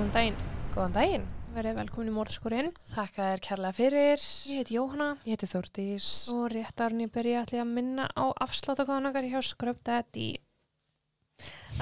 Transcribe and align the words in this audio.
Góðan 0.00 0.12
daginn, 0.16 0.36
Góðan 0.72 0.92
daginn. 0.96 1.24
verið 1.52 1.74
velkomin 1.76 2.08
í 2.08 2.12
Mórskurinn. 2.14 2.68
Þakka 2.88 3.24
þér 3.26 3.40
kærlega 3.44 3.76
fyrir. 3.76 4.22
Ég 4.48 4.60
heiti 4.62 4.76
Jóhanna 4.78 5.08
Ég 5.26 5.34
heiti 5.34 5.48
Þórdís. 5.50 6.06
og 6.32 6.46
rétt 6.54 6.80
árni 6.80 7.04
byrja 7.12 7.42
allir 7.42 7.60
að 7.60 7.68
minna 7.74 8.06
á 8.16 8.32
afsláttakóðanakar 8.40 9.28
hjá 9.28 9.74
Daddy. 9.84 10.38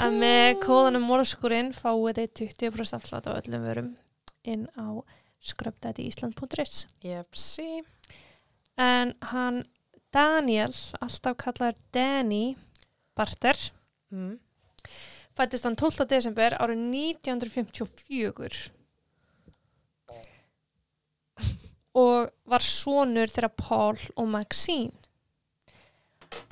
Að 0.02 0.18
með 0.18 0.58
kóðanum 0.64 1.06
Mórskurinn 1.06 1.70
fáið 1.72 2.18
þið 2.18 2.34
20% 2.58 2.98
afslátt 2.98 3.30
á 3.30 3.38
öllum 3.38 3.62
vörum 3.62 3.96
inn 4.42 4.66
á 4.74 4.98
scrubdaddyisland.is. 5.38 6.86
Jepsi. 7.00 7.84
En 8.76 9.14
hann 9.30 9.62
Daniel, 10.10 10.74
alltaf 11.00 11.36
kallaður 11.36 11.78
Danny 11.92 12.56
Barter, 13.14 13.54
Mm. 14.10 14.40
Fættist 15.38 15.66
hann 15.68 15.78
12. 15.78 16.06
desember 16.10 16.56
árið 16.58 16.82
1954 16.82 18.72
og 21.98 22.28
var 22.46 22.62
sonur 22.64 23.30
þeirra 23.32 23.50
Paul 23.58 23.98
og 24.16 24.28
Maxine. 24.30 24.92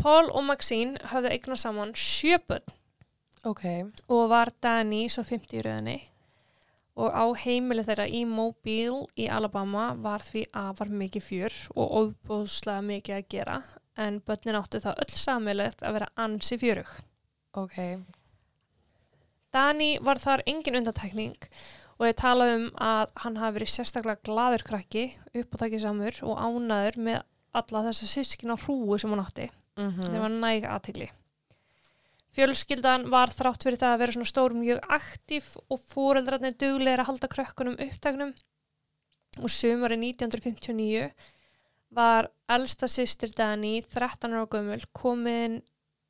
Paul 0.01 0.31
og 0.33 0.45
Maxine 0.49 0.99
höfðu 1.13 1.31
eignað 1.35 1.61
saman 1.63 1.93
sjöböld 1.95 2.73
Ok. 3.47 3.63
og 4.09 4.29
var 4.33 4.51
Danny 4.63 5.07
svo 5.13 5.23
50 5.27 5.59
í 5.61 5.65
rauninni 5.67 5.99
og 6.97 7.13
á 7.13 7.25
heimili 7.37 7.85
þeirra 7.85 8.07
í 8.09 8.25
Mobile 8.27 9.05
í 9.21 9.29
Alabama 9.29 9.91
var 10.01 10.25
því 10.25 10.47
afar 10.57 10.89
mikið 10.89 11.27
fjör 11.27 11.57
og 11.77 11.93
óbúðslega 12.01 12.87
mikið 12.89 13.19
að 13.19 13.29
gera 13.35 13.59
en 14.01 14.21
börnin 14.25 14.57
áttu 14.59 14.81
það 14.81 15.03
öll 15.05 15.15
samilegt 15.21 15.85
að 15.85 15.99
vera 15.99 16.09
ansi 16.17 16.59
fjörug. 16.61 16.89
Ok. 17.57 17.77
Dani 19.57 19.91
var 20.05 20.21
þar 20.21 20.45
engin 20.47 20.81
undantekning 20.83 21.37
og 21.97 22.09
ég 22.11 22.17
tala 22.21 22.49
um 22.55 22.67
að 22.77 23.13
hann 23.23 23.39
hafi 23.41 23.57
verið 23.57 23.73
sérstaklega 23.73 24.25
glaður 24.29 24.65
krakki, 24.67 25.05
uppátækisamur 25.33 26.19
og 26.29 26.41
ánaður 26.43 26.99
með 27.09 27.23
alla 27.57 27.87
þessa 27.89 28.09
sískina 28.11 28.59
hrúu 28.61 28.99
sem 29.01 29.15
hann 29.15 29.25
átti. 29.25 29.47
Mm 29.81 29.95
Það 30.01 30.21
var 30.25 30.35
næg 30.35 30.67
aðtegli. 30.69 31.09
Fjölskyldan 32.37 33.07
var 33.09 33.33
þrátt 33.33 33.65
fyrir 33.65 33.81
það 33.81 33.95
að 33.95 34.03
vera 34.03 34.13
svona 34.13 34.29
stór 34.29 34.55
mjög 34.57 34.83
aktív 34.93 35.47
og 35.73 35.81
fóreldrarnir 35.81 36.57
duglegir 36.61 37.01
að 37.01 37.09
halda 37.09 37.31
krökkunum 37.33 37.79
upptæknum 37.81 38.35
og 39.41 39.53
sumari 39.53 39.97
1959 39.97 41.07
var 41.97 42.29
elsta 42.53 42.89
sýstir 42.93 43.33
Dani 43.37 43.79
13 43.81 44.37
ára 44.37 44.45
gömul 44.53 44.85
komin 44.93 45.63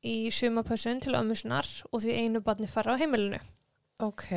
í 0.07 0.31
sumapössun 0.33 1.01
til 1.03 1.15
ömmusunar 1.19 1.67
og 1.91 2.01
því 2.03 2.17
einu 2.21 2.41
barni 2.43 2.69
fara 2.71 2.95
á 2.95 2.99
heimilinu. 3.01 3.39
Ok. 3.99 4.27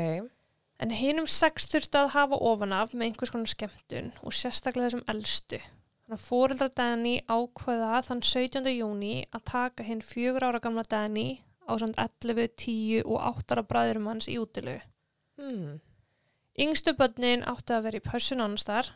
En 0.81 0.95
hinum 0.97 1.27
sex 1.29 1.69
þurfti 1.71 2.01
að 2.01 2.15
hafa 2.15 2.39
ofan 2.51 2.73
af 2.73 2.95
með 2.95 3.11
einhvers 3.11 3.33
konar 3.35 3.53
skemmtun 3.53 4.09
og 4.25 4.35
sérstaklega 4.37 4.89
þessum 4.89 5.05
elstu. 5.13 5.61
Þannig 5.61 6.17
að 6.17 6.25
fóreldrar 6.27 6.73
Dani 6.75 7.13
ákveða 7.29 8.01
þann 8.07 8.23
17. 8.27 8.71
júni 8.73 9.13
að 9.31 9.45
taka 9.53 9.85
hinn 9.87 10.01
fjögur 10.03 10.49
ára 10.49 10.63
gamla 10.65 10.83
Dani 10.89 11.29
á 11.69 11.73
samt 11.79 12.01
11, 12.01 12.49
10 12.57 13.05
og 13.05 13.21
8 13.21 13.55
ára 13.55 13.67
bræðurum 13.69 14.09
hans 14.11 14.27
í 14.27 14.39
útilu. 14.41 14.79
Mm. 15.39 15.79
Yngstu 16.61 16.97
börnin 16.99 17.45
átti 17.47 17.77
að 17.77 17.87
vera 17.87 18.01
í 18.01 18.07
pössun 18.09 18.43
annars 18.43 18.67
þar 18.67 18.91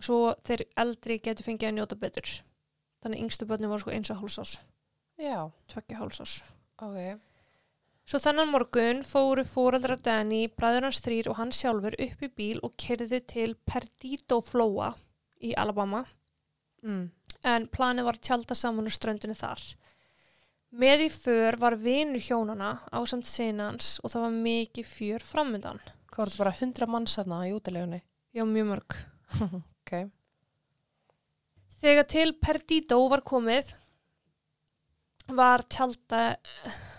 svo 0.00 0.34
þeir 0.46 0.64
eldri 0.84 1.18
getur 1.24 1.48
fengið 1.48 1.70
að 1.70 1.76
njóta 1.78 1.98
betur. 2.00 2.30
Þannig 3.02 3.24
yngstu 3.24 3.48
börnin 3.48 3.72
voru 3.72 3.82
sko 3.82 3.96
eins 3.96 4.12
og 4.12 4.20
hálsás, 4.20 4.54
Já. 5.20 5.50
tveggja 5.68 5.98
hálsás. 6.00 6.38
Ok. 6.80 7.18
Svo 8.10 8.18
þennan 8.18 8.48
morgun 8.50 9.02
fóru 9.06 9.44
fóreldrar 9.46 10.00
Danny, 10.02 10.48
bræður 10.48 10.88
hans 10.88 10.98
þrýr 11.04 11.28
og 11.30 11.36
hann 11.38 11.52
sjálfur 11.54 11.94
upp 11.94 12.22
í 12.26 12.30
bíl 12.34 12.58
og 12.66 12.72
kerðu 12.80 13.20
til 13.28 13.54
Perdito 13.68 14.40
Flóa 14.42 14.94
í 15.42 15.52
Alabama 15.56 16.04
Mm. 16.82 17.10
en 17.44 17.66
planið 17.68 18.04
var 18.08 18.16
tjálta 18.18 18.54
saman 18.56 18.88
á 18.88 18.90
ströndinu 18.90 19.36
þar. 19.36 19.60
Með 20.72 21.02
í 21.04 21.08
för 21.12 21.56
var 21.60 21.76
vinur 21.76 22.22
hjónana 22.24 22.80
á 22.88 22.98
samt 23.06 23.26
sinans 23.28 23.98
og 24.02 24.10
það 24.10 24.22
var 24.24 24.36
mikið 24.46 24.86
fjör 24.88 25.20
framöndan. 25.20 25.80
Hvað 26.10 26.16
var 26.18 26.30
þetta 26.30 26.38
bara 26.44 26.56
100 26.56 26.86
manns 26.88 27.16
hérna 27.16 27.42
í 27.46 27.52
útilegunni? 27.52 28.00
Já, 28.34 28.44
mjög 28.48 28.66
mörg. 28.72 28.96
Ok. 29.84 30.10
Þegar 31.80 32.06
til 32.08 32.32
Perdito 32.40 32.98
var 33.10 33.22
komið 33.26 33.70
var, 35.36 35.64
tjálta, 35.70 36.22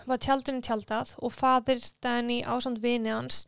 var 0.08 0.22
tjaldinu 0.22 0.62
tjaldað 0.64 1.14
og 1.22 1.34
fadir 1.34 1.82
Danny 2.04 2.40
ásand 2.42 2.80
vini 2.82 3.12
hans 3.12 3.44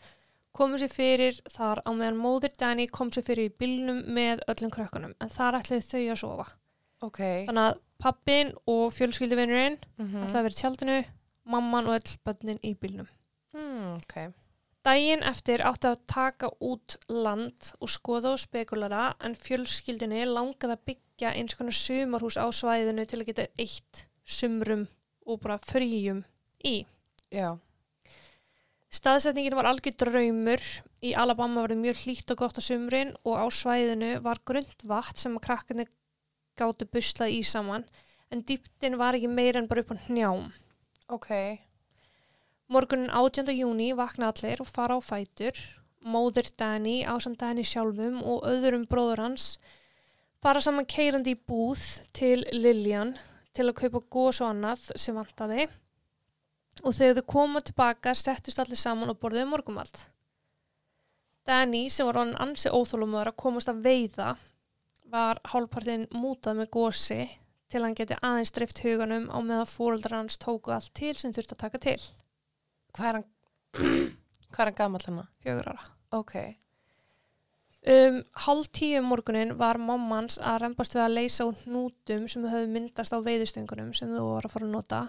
komu 0.54 0.78
sér 0.78 0.92
fyrir 0.92 1.40
þar 1.50 1.82
á 1.82 1.90
meðan 1.90 2.20
móðir 2.20 2.54
Danny 2.58 2.86
kom 2.86 3.10
sér 3.14 3.26
fyrir 3.26 3.50
í 3.50 3.56
bílnum 3.58 4.04
með 4.14 4.44
öllum 4.50 4.72
krökkunum 4.74 5.16
en 5.18 5.32
þar 5.32 5.58
ætlaði 5.60 5.88
þau 5.88 6.04
að 6.04 6.20
sofa. 6.22 6.46
Ok. 7.04 7.20
Þannig 7.48 7.64
að 7.64 7.82
pappin 8.04 8.54
og 8.70 8.86
fjölskylduvinurinn 8.94 9.80
Mm 9.98 10.22
ætlaði 10.24 10.38
að 10.38 10.46
vera 10.46 10.54
í 10.54 10.60
tjaldinu, 10.60 10.96
mamman 11.44 11.90
og 11.90 11.98
öll 11.98 12.16
bönnin 12.24 12.62
í 12.62 12.74
bílnum. 12.74 13.08
mm, 13.52 13.98
ok. 13.98 14.32
Dægin 14.84 15.22
eftir 15.24 15.62
átti 15.64 15.88
að 15.88 16.00
taka 16.06 16.50
út 16.60 16.98
land 17.08 17.72
og 17.80 17.88
skoða 17.88 18.34
og 18.34 18.40
spekulara 18.42 19.14
en 19.24 19.34
fjölskyldinni 19.34 20.26
langaði 20.28 20.76
að 20.76 20.82
byggja 20.90 21.30
eins 21.32 21.54
konar 21.56 21.72
sumarhús 21.72 22.36
á 22.36 22.44
svæðinu 22.52 23.06
til 23.08 23.20
að 23.22 23.26
geta 23.30 23.46
eitt 23.56 24.04
sumrum 24.24 24.86
og 25.26 25.40
bara 25.44 25.58
fríum 25.60 26.24
í. 26.64 26.84
Já. 27.32 27.56
Staðsetningin 28.94 29.56
var 29.58 29.68
algjör 29.68 29.96
draumur. 29.98 30.62
Í 31.04 31.12
Alabama 31.18 31.64
var 31.64 31.74
það 31.74 31.82
mjög 31.82 32.00
hlýtt 32.04 32.32
og 32.32 32.40
gott 32.40 32.58
á 32.58 32.62
sumrin 32.64 33.12
og 33.26 33.36
á 33.36 33.46
svæðinu 33.52 34.10
var 34.24 34.40
grund 34.46 34.84
vatn 34.86 35.20
sem 35.20 35.36
að 35.36 35.46
krakkarnir 35.48 35.90
gáttu 36.56 36.86
buslað 36.88 37.34
í 37.34 37.42
saman 37.44 37.84
en 38.32 38.44
dýptin 38.46 38.96
var 39.00 39.18
ekki 39.18 39.28
meira 39.28 39.60
en 39.60 39.68
bara 39.68 39.82
upp 39.82 39.92
á 39.92 39.96
hnjám. 40.06 40.50
Ok. 41.12 41.30
Morgunin 42.72 43.10
18. 43.10 43.50
júni 43.52 43.90
vakna 43.98 44.30
allir 44.30 44.62
og 44.62 44.70
fara 44.70 44.96
á 44.96 45.00
fætur. 45.04 45.58
Móðir 46.04 46.48
Dani, 46.56 47.02
ásand 47.04 47.40
Dani 47.40 47.64
sjálfum 47.64 48.22
og 48.22 48.44
öðrum 48.48 48.86
bróður 48.88 49.24
hans 49.24 49.56
fara 50.44 50.60
saman 50.60 50.84
keirandi 50.84 51.32
í 51.32 51.40
búð 51.48 51.82
til 52.12 52.42
Liljan 52.52 53.14
til 53.54 53.68
að 53.68 53.78
kaupa 53.82 54.02
gós 54.16 54.40
og 54.42 54.50
annað 54.50 54.88
sem 55.00 55.16
vantaði. 55.16 55.68
Og 56.82 56.94
þegar 56.96 57.20
þau 57.20 57.30
koma 57.30 57.62
tilbaka 57.62 58.14
settust 58.18 58.58
allir 58.58 58.80
saman 58.80 59.12
og 59.12 59.20
borðuðu 59.22 59.46
morgumald. 59.52 60.00
Dani, 61.46 61.86
sem 61.92 62.08
var 62.08 62.18
hann 62.18 62.34
ansi 62.40 62.72
óþólumöður 62.72 63.30
að 63.30 63.40
komast 63.44 63.70
að 63.70 63.82
veiða, 63.84 64.34
var 65.12 65.40
hálfpartinn 65.52 66.08
mútað 66.16 66.62
með 66.62 66.70
gósi 66.74 67.20
til 67.70 67.82
hann 67.84 67.96
geti 67.98 68.16
aðeins 68.22 68.54
drift 68.56 68.80
huganum 68.84 69.28
á 69.30 69.38
meðan 69.44 69.70
fóreldrar 69.70 70.22
hans 70.22 70.40
tóku 70.40 70.72
allt 70.74 70.92
til 70.96 71.14
sem 71.18 71.34
þurfti 71.36 71.56
að 71.56 71.62
taka 71.66 71.82
til. 71.84 71.98
Hvað 72.96 73.08
er 73.10 73.18
hann, 73.20 73.28
hann 74.56 74.76
gamall 74.78 75.04
hérna? 75.04 75.26
fjögur 75.44 75.72
ára. 75.74 75.88
Ok. 76.14 76.34
Um 77.84 78.22
hálf 78.46 78.70
tíu 78.72 79.02
um 79.02 79.10
morgunin 79.12 79.50
var 79.60 79.76
mammans 79.76 80.38
að 80.40 80.62
reymbast 80.62 80.94
við 80.96 81.02
að 81.04 81.16
leysa 81.18 81.44
úr 81.44 81.58
hnútum 81.66 82.22
sem 82.32 82.46
höfðu 82.48 82.70
myndast 82.72 83.12
á 83.12 83.20
veiðustöngunum 83.20 83.90
sem 83.92 84.08
þau 84.08 84.22
voru 84.24 84.48
að 84.48 84.54
fara 84.54 84.64
að 84.64 84.72
nota 84.72 85.00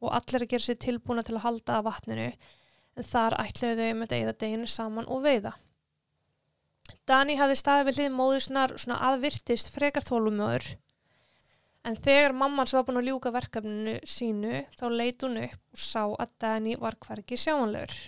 og 0.00 0.14
allir 0.16 0.46
að 0.46 0.52
gera 0.54 0.64
sér 0.64 0.78
tilbúna 0.80 1.26
til 1.26 1.36
að 1.36 1.44
halda 1.44 1.76
að 1.76 1.86
vatninu 1.90 2.30
en 2.30 3.08
þar 3.10 3.36
ætluðu 3.42 3.76
þau 3.82 4.00
með 4.00 4.12
deyða 4.14 4.34
deginu 4.40 4.70
saman 4.72 5.12
og 5.12 5.22
veiða. 5.28 5.52
Dani 7.04 7.36
hafði 7.36 7.60
staðið 7.60 7.88
við 7.90 8.00
hlið 8.00 8.12
móðusnar 8.16 8.76
svona 8.80 9.00
aðvirtist 9.10 9.72
frekar 9.76 10.08
þólumöður 10.08 10.72
en 11.86 12.00
þegar 12.00 12.34
mammans 12.40 12.72
var 12.72 12.88
búin 12.88 13.04
að 13.04 13.10
ljúka 13.10 13.36
verkefninu 13.36 13.98
sínu 14.08 14.64
þá 14.72 14.86
leit 14.90 15.20
hún 15.20 15.42
upp 15.44 15.60
og 15.76 15.88
sá 15.92 16.04
að 16.08 16.32
Dani 16.40 16.80
var 16.80 16.96
hvergi 16.96 17.36
sjáanlegur. 17.44 17.98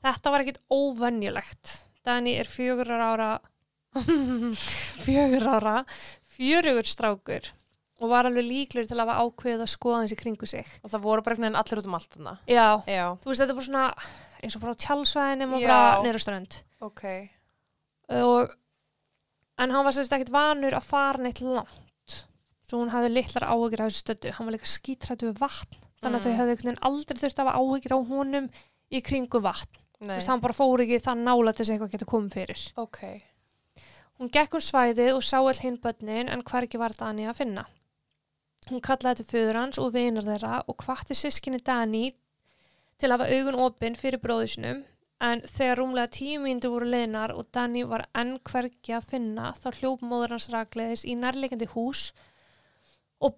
Þetta 0.00 0.32
var 0.32 0.44
ekkit 0.44 0.64
óvenjulegt. 0.72 1.80
Dani 2.04 2.34
er 2.38 2.48
fjögur 2.50 2.90
ára 2.94 3.30
fjögur 5.04 5.46
ára 5.48 5.76
fjörugur 6.34 6.86
strákur 6.88 7.46
og 8.02 8.10
var 8.10 8.26
alveg 8.28 8.44
líklegur 8.44 8.88
til 8.90 8.98
að 8.98 9.04
hafa 9.06 9.22
ákveðið 9.24 9.62
að 9.64 9.70
skoða 9.70 10.00
í 10.10 10.16
kringu 10.18 10.48
sig. 10.50 10.66
Og 10.82 10.90
það 10.92 11.04
voru 11.06 11.22
bara 11.24 11.36
einhvern 11.36 11.46
veginn 11.46 11.60
allir 11.60 11.80
út 11.80 11.86
um 11.88 11.94
allt 11.96 12.16
þarna. 12.16 12.32
Já, 12.50 12.66
Já. 12.90 13.04
þú 13.22 13.30
veist 13.30 13.42
þetta 13.44 13.54
bara 13.54 13.66
svona 13.68 13.84
eins 14.44 14.56
og 14.58 14.64
bara 14.64 14.74
á 14.74 14.82
tjálsvæðinum 14.84 15.54
og 15.56 15.62
bara 15.64 16.02
neyra 16.04 16.20
strönd. 16.20 16.56
Ok. 16.84 17.04
Og, 18.18 18.52
en 19.62 19.72
hann 19.76 19.86
var 19.86 19.94
sérst 19.96 20.12
ekkit 20.18 20.34
vanur 20.34 20.74
að 20.76 20.88
fara 20.90 21.22
neitt 21.22 21.40
langt. 21.46 22.18
Svo 22.68 22.82
hún 22.82 22.90
hafði 22.92 23.12
litlar 23.14 23.46
áhyggjur 23.54 23.84
af 23.86 23.92
þessu 23.92 24.02
stöddu. 24.04 24.34
Hann 24.36 24.48
var 24.50 24.56
líka 24.58 24.68
skítrættu 24.74 25.30
við 25.30 25.40
vatn. 25.40 25.80
Þannig 26.02 26.18
að 26.18 26.20
Mm. 26.20 26.24
þau 26.26 26.36
hefði 26.40 26.50
einhvern 26.50 26.68
veginn 26.68 26.84
aldrei 26.90 27.18
þurft 27.22 27.38
að 27.40 27.46
hafa 27.46 27.58
áhyggjur 27.62 27.94
á 27.94 28.00
honum 28.10 28.50
í 28.90 29.00
kringu 29.06 29.40
vatn. 29.40 29.80
Þú 30.00 30.10
veist, 30.10 30.28
hann 30.28 30.42
bara 30.42 30.56
fór 30.56 30.82
ekki 30.84 30.98
það 31.04 31.22
nála 31.26 31.52
til 31.52 31.62
þess 31.62 31.70
að 31.70 31.74
eitthvað 31.74 31.94
getur 31.94 32.10
komið 32.10 32.36
fyrir. 32.38 32.64
Ok. 32.82 33.00
Hún 34.18 34.30
gekk 34.34 34.58
um 34.58 34.62
svæðið 34.62 35.12
og 35.14 35.24
sá 35.26 35.38
all 35.40 35.60
hinn 35.60 35.80
börnin 35.82 36.30
en 36.30 36.44
hvergi 36.46 36.80
var 36.80 36.94
Dani 36.98 37.28
að 37.30 37.40
finna. 37.40 37.64
Hún 38.70 38.82
kallaði 38.84 39.22
til 39.22 39.30
föður 39.30 39.60
hans 39.60 39.80
og 39.80 39.94
vinar 39.94 40.26
þeirra 40.26 40.60
og 40.70 40.84
hvatti 40.84 41.16
sískinni 41.18 41.60
Dani 41.64 42.12
til 42.98 43.10
að 43.10 43.18
hafa 43.18 43.38
augun 43.38 43.62
opinn 43.66 43.98
fyrir 43.98 44.22
bróðusinum 44.22 44.84
en 45.24 45.42
þegar 45.46 45.80
rúmlega 45.80 46.12
tíu 46.14 46.40
mínútur 46.42 46.74
voru 46.74 46.90
leinar 46.90 47.34
og 47.34 47.48
Danny 47.54 47.84
var 47.88 48.06
enn 48.14 48.38
hvergi 48.44 48.94
að 48.96 49.10
finna 49.14 49.52
þá 49.58 49.68
hljóp 49.78 50.04
móður 50.04 50.36
hans 50.36 50.50
rakleiðis 50.52 51.04
í 51.08 51.16
nærleikandi 51.18 51.68
hús 51.74 52.10
og 52.12 52.32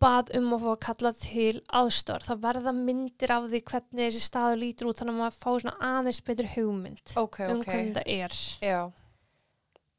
bað 0.03 0.33
um 0.39 0.53
að 0.57 0.63
fá 0.65 0.69
að 0.73 0.81
kalla 0.87 1.13
til 1.21 1.61
aðstór. 1.81 2.25
Það 2.27 2.43
verða 2.43 2.73
myndir 2.75 3.33
af 3.37 3.49
því 3.53 3.61
hvernig 3.71 4.03
þessi 4.07 4.23
staður 4.25 4.61
lítur 4.63 4.89
út 4.91 5.01
þannig 5.01 5.15
að 5.15 5.21
maður 5.23 5.37
fá 5.45 5.51
svona 5.63 5.91
aðeins 5.93 6.21
betur 6.27 6.49
hugmynd 6.57 7.13
Ok, 7.17 7.41
um 7.47 7.61
ok. 7.61 7.67
hvernig 7.71 7.95
það 7.99 8.13
er. 8.17 8.39
Já. 8.65 8.81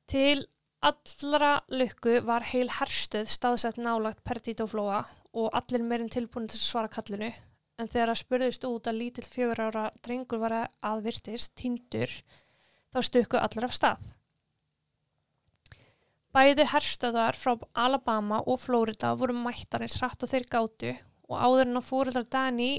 Til 0.07 0.47
allra 0.87 1.51
lukku 1.73 2.17
var 2.27 2.45
heil 2.51 2.67
herstöð 2.69 3.29
staðsett 3.33 3.79
nálagt 3.81 4.23
Perdítoflóa 4.27 5.03
og 5.37 5.55
allir 5.57 5.83
meirinn 5.85 6.11
tilbúin 6.13 6.49
til 6.49 6.59
að 6.59 6.65
svara 6.67 6.91
kallinu 6.91 7.31
en 7.77 7.87
þegar 7.87 8.11
að 8.13 8.21
spurðist 8.21 8.65
út 8.67 8.87
að 8.89 8.99
lítill 9.01 9.25
fjögur 9.29 9.59
ára 9.67 9.87
drengur 10.05 10.39
var 10.41 10.55
að 10.65 11.03
virtist, 11.05 11.53
týndur, 11.59 12.09
þá 12.93 12.99
stukku 13.05 13.37
allir 13.37 13.67
af 13.67 13.75
stað. 13.75 14.05
Bæði 16.37 16.67
herstöðar 16.69 17.33
frá 17.33 17.55
Alabama 17.73 18.43
og 18.45 18.59
Florida 18.61 19.15
voru 19.17 19.33
mættarins 19.33 19.95
hratt 19.97 20.21
og 20.21 20.29
þeir 20.29 20.43
gátu 20.51 20.91
og 21.27 21.39
áður 21.41 21.63
en 21.63 21.79
að 21.79 21.87
fóreldrar 21.87 22.27
Dani 22.29 22.73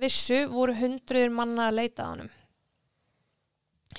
vissu 0.00 0.46
voru 0.48 0.72
hundruður 0.78 1.34
manna 1.36 1.68
að 1.68 1.76
leita 1.82 2.06
að 2.06 2.14
honum. 2.14 2.30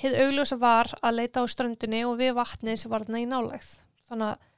Hið 0.00 0.16
augljósa 0.24 0.58
var 0.58 0.90
að 1.00 1.20
leita 1.20 1.44
á 1.44 1.52
ströndinni 1.52 2.02
og 2.08 2.18
við 2.18 2.34
vatnið 2.34 2.80
sem 2.82 2.90
var 2.90 3.04
þarna 3.06 3.22
í 3.22 3.28
nálægð. 3.30 3.70
Þannig 4.08 4.32
að 4.32 4.50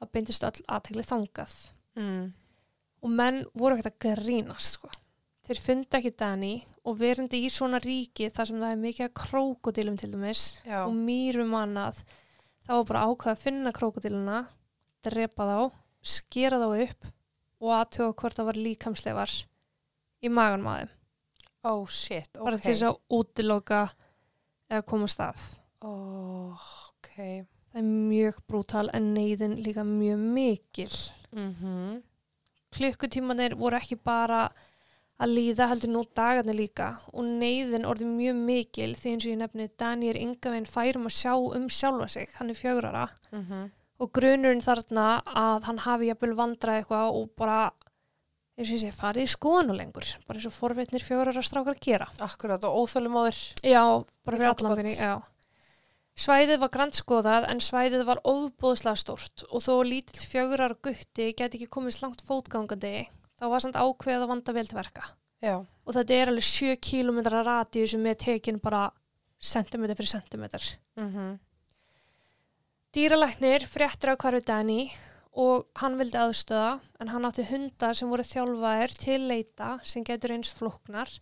það 0.00 0.12
byndist 0.16 0.48
öll 0.48 0.64
aðtegli 0.78 1.04
þangað. 1.10 1.54
Mm. 2.00 2.24
Og 3.04 3.14
menn 3.20 3.42
voru 3.52 3.76
ekkert 3.76 3.92
að 3.92 4.16
grínast, 4.24 4.78
sko. 4.78 4.88
Þeir 5.50 5.60
fundi 5.66 5.98
ekki 5.98 6.14
Dani 6.16 6.54
og 6.86 6.96
verandi 7.00 7.42
í 7.44 7.52
svona 7.52 7.80
ríki 7.82 8.30
þar 8.32 8.48
sem 8.48 8.60
það 8.62 8.72
er 8.72 8.82
mikið 8.86 9.06
að 9.08 9.14
krókodilum 9.20 10.00
til 10.00 10.10
dæmis 10.14 10.44
Já. 10.64 10.84
og 10.86 10.96
mýrum 10.96 11.52
annað. 11.58 12.00
Það 12.70 12.78
var 12.78 12.84
bara 12.86 13.00
ákvað 13.10 13.32
að 13.32 13.40
finna 13.42 13.70
krókodiluna, 13.74 14.40
drepa 15.02 15.46
þá, 15.48 15.78
skera 16.06 16.58
þá 16.60 16.66
upp 16.84 17.08
og 17.58 17.72
aðtöga 17.74 18.12
hvort 18.20 18.36
það 18.38 18.46
var 18.46 18.58
líkamsleifar 18.62 19.32
í 20.22 20.30
maganum 20.30 20.68
að 20.70 20.76
þeim. 20.78 20.92
Oh, 21.66 21.80
shit, 21.90 22.30
ok. 22.36 22.44
Bara 22.46 22.60
til 22.60 22.68
þess 22.68 22.84
að 22.86 23.00
útiloka 23.18 23.80
eða 24.70 24.84
koma 24.86 25.08
stað. 25.10 25.42
Oh, 25.82 26.70
ok. 26.92 27.10
Það 27.72 27.82
er 27.82 27.88
mjög 27.88 28.38
brútal 28.46 28.86
en 28.94 29.10
neyðin 29.18 29.58
líka 29.66 29.82
mjög 29.90 30.22
mikil. 30.38 30.94
Mm 31.34 31.98
Klukkutímanir 32.70 33.58
voru 33.58 33.80
ekki 33.80 33.96
bara 33.98 34.44
að 35.20 35.34
líða 35.36 35.66
heldur 35.68 35.90
nú 35.92 36.02
dagarnir 36.16 36.56
líka 36.56 36.86
og 37.12 37.24
neyðin 37.24 37.84
orðið 37.84 38.12
mjög 38.16 38.38
mikil 38.46 38.94
því 38.96 39.10
eins 39.12 39.26
og 39.26 39.32
ég 39.34 39.40
nefni 39.42 39.66
Daniel 39.78 40.16
Ingavinn 40.16 40.66
færum 40.70 41.04
að 41.10 41.16
sjá 41.18 41.34
um 41.36 41.68
sjálfa 41.68 42.08
sig, 42.08 42.28
hann 42.38 42.50
er 42.50 42.54
fjögrara 42.54 43.08
Mhm. 43.32 43.70
og 44.00 44.12
grunurinn 44.16 44.64
þarna 44.64 45.22
að 45.26 45.62
hann 45.68 45.78
hafi 45.84 46.06
jafnvel 46.08 46.34
vandrað 46.34 46.78
eitthvað 46.82 47.12
og 47.20 47.28
bara 47.36 47.70
eins 48.58 48.70
og 48.70 48.76
ég 48.76 48.80
segi 48.80 48.96
farið 48.96 49.26
í 49.26 49.34
skoðanu 49.36 49.76
lengur 49.76 50.08
bara 50.26 50.38
eins 50.38 50.46
og 50.46 50.52
forveitnir 50.56 51.04
fjögrara 51.04 51.42
strákar 51.44 51.76
gera. 51.80 52.08
Akkurat, 52.20 52.64
og 52.64 52.88
óþölumóður. 52.88 53.38
Já, 53.62 54.04
bara 54.24 54.36
fyrir 54.38 54.48
þáttbát. 54.48 54.64
allan 54.64 54.76
fyrir, 54.78 54.96
já. 54.96 55.22
Svæðið 56.20 56.58
var 56.60 56.68
grannskoðað 56.74 57.46
en 57.48 57.60
svæðið 57.64 58.02
var 58.04 58.18
ofbóðslega 58.28 58.96
stort 58.98 59.44
og 59.50 59.62
þó 59.64 59.84
lítill 59.88 60.20
fjögurar 60.28 60.74
gutti 60.82 61.30
geti 61.32 61.56
ekki 61.60 61.68
komist 61.68 62.02
langt 62.02 62.20
fótgangandi 62.26 63.06
þá 63.40 63.48
var 63.48 63.64
samt 63.64 63.78
ákveðið 63.80 64.24
að 64.26 64.32
vanda 64.34 64.54
vel 64.56 64.66
til 64.68 64.78
verka. 64.78 65.06
Já. 65.40 65.54
Og 65.60 65.96
þetta 65.96 66.16
er 66.16 66.30
alveg 66.30 66.44
7 66.44 66.74
km 66.84 67.20
radíu 67.32 67.86
sem 67.88 68.08
er 68.10 68.18
tekin 68.20 68.60
bara 68.60 68.90
sentimeter 69.40 69.96
fyrir 69.96 70.12
sentimeter. 70.18 70.74
Mm 71.00 71.38
Dýralæknir 72.90 73.62
fréttir 73.70 74.10
á 74.10 74.18
hverju 74.18 74.42
Danny 74.42 74.90
og 75.38 75.68
hann 75.78 75.94
vildi 75.94 76.18
aðstöða 76.18 76.80
en 76.98 77.10
hann 77.12 77.26
átti 77.28 77.44
hundar 77.46 77.94
sem 77.94 78.10
voru 78.10 78.24
þjálfaðir 78.26 78.94
til 78.98 79.28
leita 79.30 79.68
sem 79.86 80.02
getur 80.02 80.34
eins 80.34 80.50
flóknar 80.50 81.12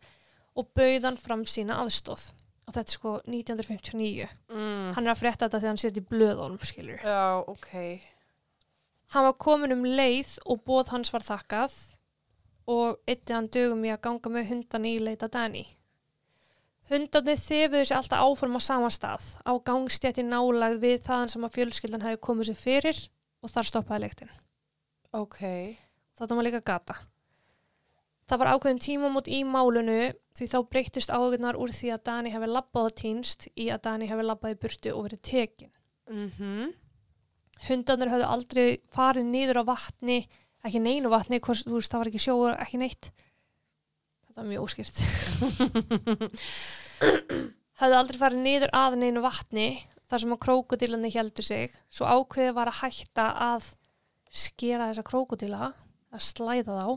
og 0.57 0.71
bauðan 0.73 1.21
fram 1.21 1.45
sína 1.45 1.77
aðstóð. 1.83 2.31
Og 2.65 2.73
þetta 2.73 2.89
er 2.89 2.97
sko 2.97 3.13
1959. 3.29 4.31
Mm. 4.49 4.95
hann 4.97 5.05
er 5.05 5.13
að 5.13 5.21
frétta 5.21 5.45
þetta 5.45 5.61
þegar 5.61 5.69
hann 5.75 5.83
setja 5.85 6.01
í 6.01 6.09
blöðunum 6.09 6.65
skilur. 6.65 7.05
Já, 7.05 7.45
ok. 7.45 7.71
Hann 9.13 9.29
var 9.29 9.37
komin 9.37 9.77
um 9.77 9.85
leið 9.85 10.39
og 10.49 10.65
bóð 10.65 10.95
hans 10.97 11.13
var 11.13 11.29
þakkað 11.29 11.77
og 12.69 13.01
eitti 13.09 13.35
hann 13.35 13.49
dögum 13.53 13.85
í 13.87 13.93
að 13.93 14.03
ganga 14.07 14.33
með 14.33 14.49
hundan 14.53 14.87
í 14.89 14.95
leita 15.03 15.29
Danny. 15.33 15.65
Hundarnir 16.89 17.41
þefuðu 17.41 17.85
sér 17.85 17.99
alltaf 17.99 18.25
áfram 18.25 18.57
á 18.57 18.61
sama 18.65 18.89
stað 18.93 19.27
á 19.45 19.53
gangstjætti 19.61 20.25
nálagð 20.25 20.81
við 20.85 21.03
þaðan 21.05 21.33
sem 21.35 21.45
að 21.45 21.55
fjölskyldan 21.59 22.05
hefði 22.07 22.21
komið 22.25 22.51
sér 22.51 22.59
fyrir 22.63 23.03
og 23.45 23.53
þar 23.53 23.69
stoppaði 23.71 24.05
leiktin. 24.07 24.33
Ok. 25.17 25.41
Þetta 26.19 26.39
var 26.39 26.49
líka 26.49 26.65
gata. 26.65 26.97
Það 28.29 28.41
var 28.43 28.51
ákveðin 28.55 28.83
tímamót 28.85 29.29
í 29.33 29.43
málunu 29.49 30.01
því 30.37 30.49
þá 30.53 30.59
breyttist 30.73 31.13
águrnar 31.13 31.57
úr 31.61 31.73
því 31.73 31.95
að 31.95 32.05
Dani 32.09 32.33
hefði 32.33 32.51
labbað 32.53 32.91
týnst 33.01 33.49
í 33.57 33.71
að 33.73 33.85
Dani 33.87 34.09
hefði 34.11 34.27
labbað 34.29 34.57
í 34.57 34.61
burtu 34.65 34.93
og 34.97 35.09
verið 35.09 35.25
tekin. 35.29 35.73
Mm 36.09 36.75
hundarnir 37.67 38.13
höfðu 38.13 38.29
aldrei 38.29 38.67
farið 38.95 39.27
niður 39.33 39.63
á 39.63 39.71
vatni, 39.73 40.19
ekki 40.67 40.81
neinu 40.83 41.09
vatni, 41.13 41.39
hvers, 41.45 41.63
þú 41.69 41.75
veist, 41.79 41.93
það 41.93 42.01
var 42.03 42.11
ekki 42.11 42.25
sjóur, 42.25 42.53
ekki 42.59 42.79
neitt. 42.83 43.05
Þetta 44.27 44.43
var 44.43 44.51
mjög 44.51 44.65
óskýrt. 44.67 44.97
höfðu 47.79 47.99
aldrei 47.99 48.19
farið 48.19 48.45
niður 48.45 48.73
að 48.77 48.97
neinu 49.03 49.23
vatni, 49.23 49.69
þar 50.11 50.23
sem 50.23 50.33
að 50.35 50.43
krókodílarnir 50.47 51.15
heldur 51.15 51.47
sig, 51.47 51.75
svo 51.93 52.09
ákveðið 52.09 52.57
var 52.57 52.73
að 52.73 52.81
hætta 52.83 53.29
að 53.49 53.69
skera 54.35 54.89
þessa 54.91 55.07
krókodíla, 55.07 55.71
að 56.15 56.25
slæða 56.25 56.81
þá, 56.81 56.89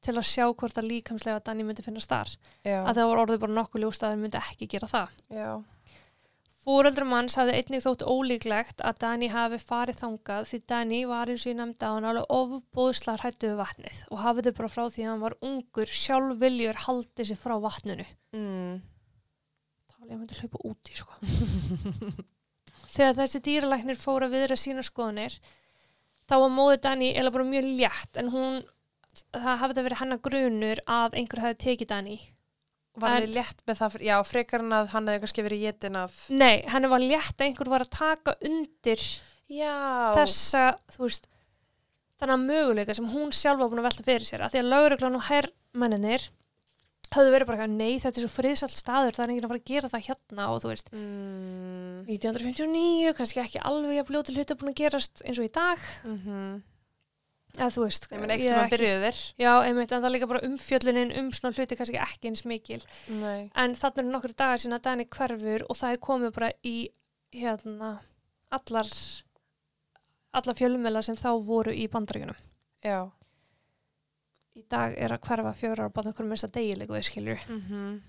til 0.00 0.16
að 0.16 0.28
sjá 0.30 0.46
hvort 0.48 0.78
að 0.80 0.88
líkamslega 0.88 1.42
Danni 1.44 1.66
myndi 1.66 1.84
finna 1.84 2.02
starf. 2.04 2.38
Að 2.64 2.94
það 2.94 3.10
var 3.10 3.22
orðið 3.24 3.42
bara 3.42 3.56
nokkuð 3.58 3.84
ljóst 3.84 4.04
að 4.04 4.14
þeir 4.14 4.22
myndi 4.22 4.40
ekki 4.40 4.70
gera 4.70 4.88
það. 4.88 5.18
Já. 5.34 5.50
Fóreldrum 6.60 7.08
manns 7.08 7.38
hafði 7.40 7.56
einnig 7.56 7.80
þótt 7.80 8.02
ólíklegt 8.04 8.82
að 8.84 8.98
Dani 9.00 9.30
hafi 9.32 9.58
farið 9.62 10.02
þangað 10.02 10.48
því 10.50 10.58
Dani 10.68 10.98
var 11.08 11.30
eins 11.32 11.46
og 11.46 11.52
ég 11.52 11.56
nefndi 11.56 11.88
á 11.88 11.92
hann 11.94 12.08
alveg 12.10 12.34
ofbóðslar 12.36 13.22
hættu 13.24 13.48
við 13.48 13.60
vatnið 13.62 14.00
og 14.10 14.20
hafiði 14.20 14.52
bara 14.58 14.72
frá 14.72 14.82
því 14.84 15.06
að 15.06 15.10
hann 15.10 15.22
var 15.24 15.36
ungur 15.48 15.94
sjálf 16.02 16.40
viljur 16.42 16.82
haldið 16.84 17.30
sér 17.30 17.40
frá 17.40 17.54
vatninu. 17.64 18.04
Mm. 18.36 18.82
Ég 20.10 20.16
að 20.16 20.20
myndi 20.20 20.36
hlaupa 20.40 20.60
úti 20.66 20.96
sko. 20.96 21.16
Þegar 22.94 23.16
þessi 23.20 23.40
dýralæknir 23.46 23.98
fóru 24.00 24.26
að 24.26 24.36
viðra 24.36 24.56
sína 24.58 24.84
skoðanir 24.84 25.36
þá 26.26 26.34
var 26.42 26.52
móði 26.54 26.80
Dani 26.84 27.10
eða 27.14 27.32
bara 27.34 27.46
mjög 27.46 27.68
létt 27.78 28.20
en 28.20 28.30
hún, 28.34 28.60
það 29.32 29.60
hafði 29.62 29.84
verið 29.86 30.02
hennar 30.02 30.22
grunur 30.28 30.82
að 30.90 31.16
einhver 31.20 31.44
hefði 31.44 31.60
tekið 31.64 31.90
Dani. 31.92 32.18
Var 32.98 33.10
En- 33.10 33.22
henni 33.22 33.34
létt 33.36 33.60
með 33.68 33.76
það, 33.78 33.98
já, 34.02 34.16
frekar 34.26 34.64
en 34.64 34.72
að 34.74 34.88
hann 34.94 35.06
hefði 35.06 35.20
kannski 35.22 35.44
verið 35.46 35.60
jetin 35.68 35.96
af... 36.00 36.16
Nei, 36.34 36.64
henni 36.66 36.88
var 36.90 37.04
létt 37.04 37.36
að 37.38 37.46
einhver 37.46 37.70
var 37.70 37.84
að 37.86 37.92
taka 37.94 38.34
undir 38.48 39.04
Já. 39.50 39.76
þessa, 40.18 40.64
þú 40.94 41.04
veist 41.06 41.28
þannig 42.20 42.34
að 42.34 42.44
möguleika 42.50 42.94
sem 42.98 43.06
hún 43.14 43.30
sjálf 43.32 43.62
var 43.62 43.70
búin 43.72 43.80
að 43.80 43.86
velta 43.88 44.04
fyrir 44.04 44.26
sér 44.28 44.42
að 44.44 44.52
því 44.52 44.60
að 44.60 44.68
lögreglan 44.74 45.16
og 45.16 45.24
herrmenninir 45.30 46.26
höfðu 47.14 47.30
verið 47.34 47.48
bara 47.48 47.66
nei 47.70 47.96
þetta 47.98 48.20
er 48.20 48.26
svo 48.26 48.30
friðsall 48.34 48.70
staður 48.76 49.16
það 49.16 49.24
er 49.24 49.32
enginn 49.32 49.46
að 49.48 49.52
fara 49.54 49.62
að 49.62 49.70
gera 49.70 49.88
það 49.94 50.04
hérna 50.10 50.48
og 50.52 50.60
þú 50.62 50.68
veist 50.74 50.90
Mm. 50.94 52.04
1959, 52.10 53.14
kannski 53.18 53.40
ekki 53.42 53.62
alveg 53.66 53.98
að 54.02 54.08
bljóti 54.10 54.34
hluti 54.36 54.56
búin 54.60 54.70
að 54.74 54.78
gerast 54.82 55.22
eins 55.26 55.38
og 55.40 55.46
í 55.48 55.52
dag 55.54 55.82
Mm 56.04 56.60
eða 57.56 57.70
þú 57.74 57.82
veist 57.84 58.06
Ég 58.10 58.20
ég 58.44 58.52
er 58.52 58.84
að 58.84 59.02
þér. 59.04 59.18
já, 59.42 59.52
einmitt, 59.66 59.92
en 59.92 60.02
það 60.02 60.08
er 60.08 60.14
líka 60.14 60.28
bara 60.30 60.42
umfjöllunin 60.46 61.14
um 61.18 61.30
svona 61.34 61.54
hluti 61.56 61.76
kannski 61.78 61.98
ekki 62.02 62.30
eins 62.30 62.44
mikil 62.46 62.80
Nei. 63.08 63.50
en 63.54 63.74
þannig 63.74 63.98
eru 64.04 64.12
nokkur 64.14 64.34
dagar 64.38 64.62
sína 64.62 64.78
að 64.78 64.84
Dani 64.86 65.06
hverfur 65.10 65.64
og 65.68 65.76
það 65.80 65.96
er 65.96 66.02
komið 66.06 66.34
bara 66.36 66.52
í 66.64 66.76
hérna 67.34 67.90
allar 68.50 68.92
allar 70.32 70.54
fjölumela 70.58 71.02
sem 71.02 71.18
þá 71.18 71.30
voru 71.42 71.74
í 71.74 71.88
bandaríkunum 71.90 72.38
Já. 72.86 73.10
í 74.56 74.62
dag 74.70 74.94
er 74.98 75.14
að 75.16 75.26
hverfa 75.26 75.52
fjögur 75.58 75.84
ára 75.84 75.92
bátt 75.94 76.12
okkur 76.12 76.28
mest 76.30 76.46
að 76.48 76.56
degileg 76.60 76.90
við 76.94 77.08
skilju 77.10 77.38
Mm 77.48 78.00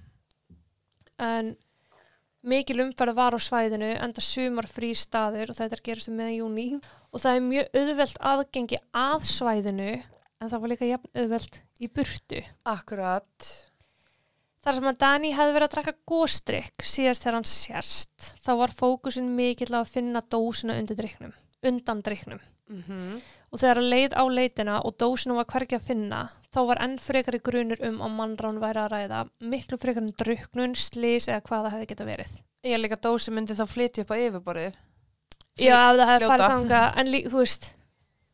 en 1.21 1.51
mikil 2.41 2.81
umferð 2.85 3.17
var 3.17 3.37
á 3.37 3.39
svæðinu 3.41 3.89
enda 4.01 4.23
sumar 4.23 4.67
frí 4.69 4.91
staður 4.97 5.51
og 5.51 5.59
þetta 5.59 5.77
er 5.77 5.83
gerast 5.85 6.11
um 6.11 6.17
meðan 6.19 6.37
júni 6.37 6.67
og 7.11 7.21
það 7.23 7.35
er 7.35 7.43
mjög 7.47 7.81
auðvelt 7.81 8.21
aðgengi 8.31 8.79
að 9.01 9.27
svæðinu 9.31 9.91
en 9.91 10.49
það 10.49 10.63
var 10.63 10.73
líka 10.73 10.89
jafn 10.89 11.21
auðvelt 11.21 11.59
í 11.81 11.91
burtu 11.91 12.41
Akkurat. 12.71 13.51
þar 14.65 14.77
sem 14.77 14.89
að 14.89 15.01
Dani 15.03 15.35
hefði 15.37 15.55
verið 15.57 15.67
að 15.67 15.75
drakka 15.75 15.95
góstrykk 16.09 16.87
síðast 16.93 17.25
þegar 17.25 17.39
hann 17.39 17.51
sérst 17.51 18.33
þá 18.41 18.51
var 18.63 18.73
fókusin 18.73 19.29
mikill 19.37 19.73
að 19.77 19.93
finna 19.93 20.25
dósina 20.25 20.79
undir 20.81 20.97
dryknum 20.97 21.35
undan 21.61 22.01
dryknum. 22.01 22.41
Og 23.51 23.59
þegar 23.59 23.81
að 23.81 23.89
leið 23.91 24.13
á 24.15 24.23
leitina 24.31 24.75
og 24.87 24.93
dósinu 25.01 25.35
var 25.35 25.47
hvergi 25.51 25.75
að 25.75 25.87
finna, 25.89 26.21
þá 26.55 26.59
var 26.69 26.79
enn 26.85 26.93
frekari 27.03 27.39
grunur 27.43 27.81
um 27.83 27.97
að 28.05 28.13
mannrán 28.15 28.61
væri 28.63 28.79
að 28.79 28.93
ræða 28.93 29.19
miklu 29.51 29.77
frekar 29.81 30.05
en 30.05 30.13
druknun, 30.21 30.75
slís 30.79 31.27
eða 31.27 31.41
hvað 31.49 31.65
það 31.67 31.73
hefði 31.75 31.89
geta 31.91 32.07
verið. 32.07 32.31
Ég 32.63 32.77
er 32.77 32.79
líka 32.85 32.99
dósi 33.03 33.33
myndi 33.35 33.57
þá 33.57 33.65
flytja 33.67 34.05
upp 34.05 34.13
á 34.15 34.21
yfirborðið. 34.23 34.79
Já, 35.59 35.75
ef 35.75 35.99
það 35.99 36.11
hefði 36.13 36.29
farið 36.31 36.53
þanga, 36.55 36.81
en 37.01 37.11
líka, 37.11 37.29
þú 37.33 37.41
veist, 37.43 37.71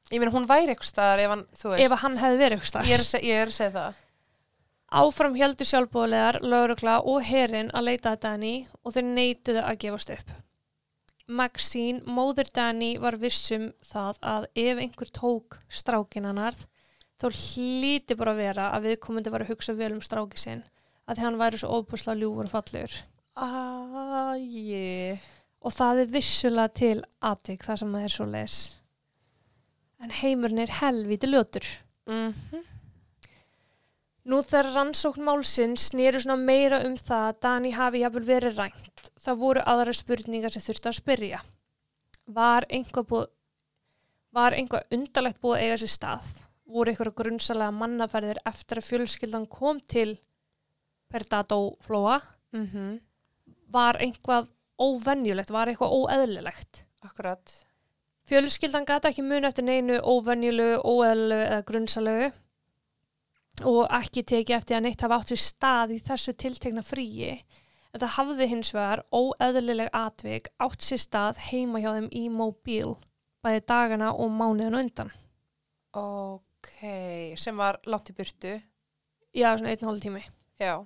Ég 0.07 0.21
meina, 0.21 0.31
hún 0.31 0.45
væri 0.47 0.71
eitthvað 0.71 0.87
staðar 0.87 1.21
ef 1.25 1.31
hann, 1.33 1.41
þú 1.57 1.71
veist. 1.73 1.81
ef 1.83 1.91
að 1.97 2.01
hann 2.05 2.13
hefði 2.21 2.37
verið 2.39 2.61
ykkur 2.61 2.85
Ég 2.87 2.93
er, 2.95 3.01
að 3.03 3.07
seg- 3.09 3.23
ég 3.27 3.41
er 3.41 3.49
að 3.49 3.55
segja 3.57 3.71
það. 3.73 3.97
Áfram 5.01 5.33
heldur 5.35 5.67
sjálfbóðlegar, 5.67 6.37
laurugla 6.47 6.93
og 7.03 7.25
herin 7.27 7.71
að 7.75 7.83
leita 7.89 8.13
að 8.13 8.21
Danny 8.23 8.53
og 8.85 8.93
þeir 8.95 9.03
neituðu 9.09 9.63
að 9.65 9.79
gefast 9.81 10.13
upp. 10.15 10.29
Maxine, 11.27 12.01
móður 12.07 12.47
Danny, 12.55 12.93
var 13.03 13.17
vissum 13.19 13.71
það 13.83 14.19
að 14.23 14.47
ef 14.63 14.79
einhver 14.79 15.09
tók 15.11 15.57
strákin 15.67 16.27
hannarð, 16.29 16.61
þá 17.19 17.27
hlíti 17.35 18.15
bara 18.15 18.31
að 18.35 18.41
vera 18.45 18.67
að 18.75 18.87
viðkomandi 18.87 19.33
var 19.33 19.43
að 19.43 19.51
hugsa 19.51 19.75
vel 19.75 19.91
um 19.97 20.03
stráki 20.05 20.39
sinn, 20.39 20.63
að 21.07 21.19
því 21.19 21.25
hann 21.25 21.39
væri 21.41 21.59
svo 21.59 21.81
óbúslega 21.81 22.21
ljúfur 22.21 22.47
og 22.47 22.53
fallegur. 22.53 22.95
Æ, 23.37 23.47
Og 25.67 25.73
það 25.73 26.01
er 26.03 26.15
vissulega 26.15 26.73
til 26.79 26.97
atvik 27.27 27.65
þar 27.67 27.81
sem 27.81 27.93
það 27.97 28.07
er 28.07 28.13
svo 28.15 28.27
leis. 28.31 28.57
En 29.99 30.13
heimurinn 30.13 30.63
er 30.63 30.75
helvíti 30.79 31.27
ljótur. 31.27 31.67
mhm. 32.07 32.76
Nú 34.27 34.41
þegar 34.43 34.73
rannsókn 34.75 35.23
málsins 35.23 35.85
snýru 35.87 36.19
svona 36.19 36.35
meira 36.35 36.81
um 36.83 36.97
það 36.99 37.25
að 37.29 37.37
Dani 37.45 37.69
hafi 37.71 38.01
jafnvel 38.01 38.25
verið 38.27 38.57
rænt, 38.59 39.11
það 39.23 39.37
voru 39.39 39.61
aðra 39.71 39.93
spurningar 39.95 40.51
sem 40.51 40.63
þurfti 40.65 40.89
að 40.89 40.97
spyrja. 40.97 41.37
Var 42.35 42.65
einhvað, 42.67 43.29
einhvað 44.35 44.97
undarlegt 44.97 45.39
búið 45.39 45.55
að 45.55 45.63
eiga 45.63 45.77
sér 45.79 45.93
stað? 45.93 46.33
Voru 46.67 46.91
einhverja 46.91 47.15
grunnsalega 47.21 47.71
mannaferðir 47.71 48.41
eftir 48.51 48.81
að 48.81 48.89
fjölskyldan 48.89 49.45
kom 49.47 49.79
til 49.79 50.17
Perdato 51.07 51.77
flóa? 51.85 52.19
Mhm. 52.51 52.99
Var 53.71 54.01
einhvað 54.03 54.49
óvenjulegt? 54.75 55.55
Var 55.55 55.71
eitthvað 55.71 55.95
óeðlilegt? 56.01 56.83
Akkurat. 56.99 57.63
Fjölskyldan 58.27 58.83
gata 58.83 59.07
ekki 59.07 59.23
mun 59.23 59.47
eftir 59.47 59.63
neinu 59.63 60.01
óvenjulegu, 60.03 60.83
óeðlilegu 60.83 61.47
eða 61.47 61.63
grunnsalegu 61.63 62.33
og 63.65 63.87
ekki 63.97 64.23
tekið 64.27 64.57
eftir 64.59 64.77
að 64.77 64.83
neitt 64.85 65.01
hafa 65.01 65.17
átt 65.21 65.33
sér 65.33 65.41
stað 65.41 65.95
í 65.95 65.99
þessu 66.05 66.33
tiltekna 66.37 66.83
fríi. 66.85 67.37
Þetta 67.93 68.13
hafði 68.17 68.47
hins 68.51 68.73
vegar 68.75 69.03
óeðlileg 69.15 69.89
atvik 69.95 70.51
átt 70.61 70.83
sér 70.85 71.01
stað 71.01 71.39
heima 71.47 71.81
hjá 71.81 71.93
þeim 71.95 72.09
í 72.13 72.27
móbíl 72.29 72.97
bæði 73.45 73.63
dagana 73.69 74.11
og 74.13 74.29
mánuðin 74.33 74.77
undan. 74.81 75.11
Ok, 75.97 76.83
sem 77.39 77.57
var 77.57 77.79
langt 77.87 78.11
í 78.11 78.15
burtu. 78.17 78.57
Já, 79.33 79.53
svona 79.55 79.73
einn 79.73 79.87
hálf 79.87 80.03
tími. 80.03 80.23
Já. 80.59 80.85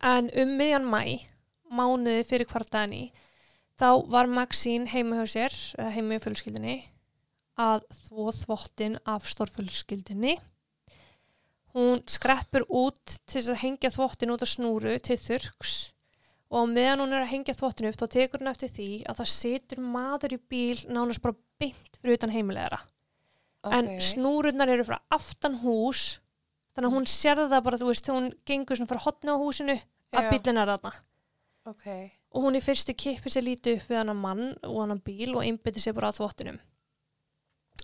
En 0.00 0.30
um 0.38 0.56
miðjan 0.58 0.88
mæ, 0.88 1.02
mánuði 1.72 2.24
fyrir 2.28 2.48
kvartani, 2.48 3.10
þá 3.80 4.04
var 4.12 4.30
Maxine 4.30 4.88
heima 4.92 5.20
hjá 5.20 5.28
sér, 5.34 5.58
heima 5.94 6.16
hjá 6.16 6.26
fjölskyldinni, 6.26 6.78
að 7.60 7.84
þvó 8.06 8.32
þvottin 8.38 8.98
af 9.08 9.28
stórfjölskyldinni. 9.28 10.38
Hún 11.72 12.02
skreppur 12.10 12.66
út 12.68 13.16
til 13.24 13.40
þess 13.40 13.52
að 13.54 13.62
hengja 13.62 13.90
þvottin 13.94 14.32
út 14.34 14.44
af 14.44 14.50
snúru 14.52 14.96
til 15.00 15.16
þurks 15.16 15.76
og 16.52 16.68
meðan 16.68 17.00
hún 17.00 17.14
er 17.16 17.24
að 17.24 17.30
hengja 17.32 17.54
þvottin 17.56 17.88
upp 17.88 18.00
þá 18.00 18.06
tekur 18.12 18.42
hún 18.42 18.50
eftir 18.50 18.72
því 18.76 18.88
að 19.08 19.22
það 19.22 19.30
situr 19.32 19.84
maður 19.94 20.34
í 20.36 20.38
bíl 20.52 20.82
nánast 20.92 21.22
bara 21.24 21.38
beint 21.62 21.96
fyrir 22.00 22.18
utan 22.18 22.34
heimilegara. 22.34 22.80
Ok. 23.62 23.76
En 23.78 23.88
snúrurnar 24.02 24.72
eru 24.74 24.84
frá 24.84 24.98
aftan 25.14 25.56
hús, 25.62 26.18
þannig 26.74 26.90
að 26.90 26.96
hún 26.98 27.08
sérða 27.08 27.48
það 27.54 27.64
bara, 27.68 27.78
þú 27.80 27.88
veist, 27.88 28.04
þegar 28.04 28.18
hún 28.18 28.32
gengur 28.50 28.78
svona 28.78 28.92
frá 28.92 29.00
hotni 29.06 29.32
á 29.32 29.36
húsinu 29.38 29.76
að 29.78 30.26
Já. 30.26 30.30
bílinn 30.32 30.60
er 30.60 30.72
þarna. 30.74 30.92
Ok. 31.72 31.86
Og 32.32 32.46
hún 32.46 32.58
í 32.58 32.62
fyrstu 32.64 32.96
kippi 32.98 33.32
sér 33.32 33.46
lítið 33.46 33.78
upp 33.78 33.92
við 33.92 34.00
hann 34.00 34.18
mann 34.18 34.44
og 34.66 34.78
hann 34.82 35.00
bíl 35.04 35.30
og 35.36 35.44
einbytti 35.46 35.80
sér 35.84 35.96
bara 35.96 36.10
að 36.10 36.20
þvottinum. 36.20 36.58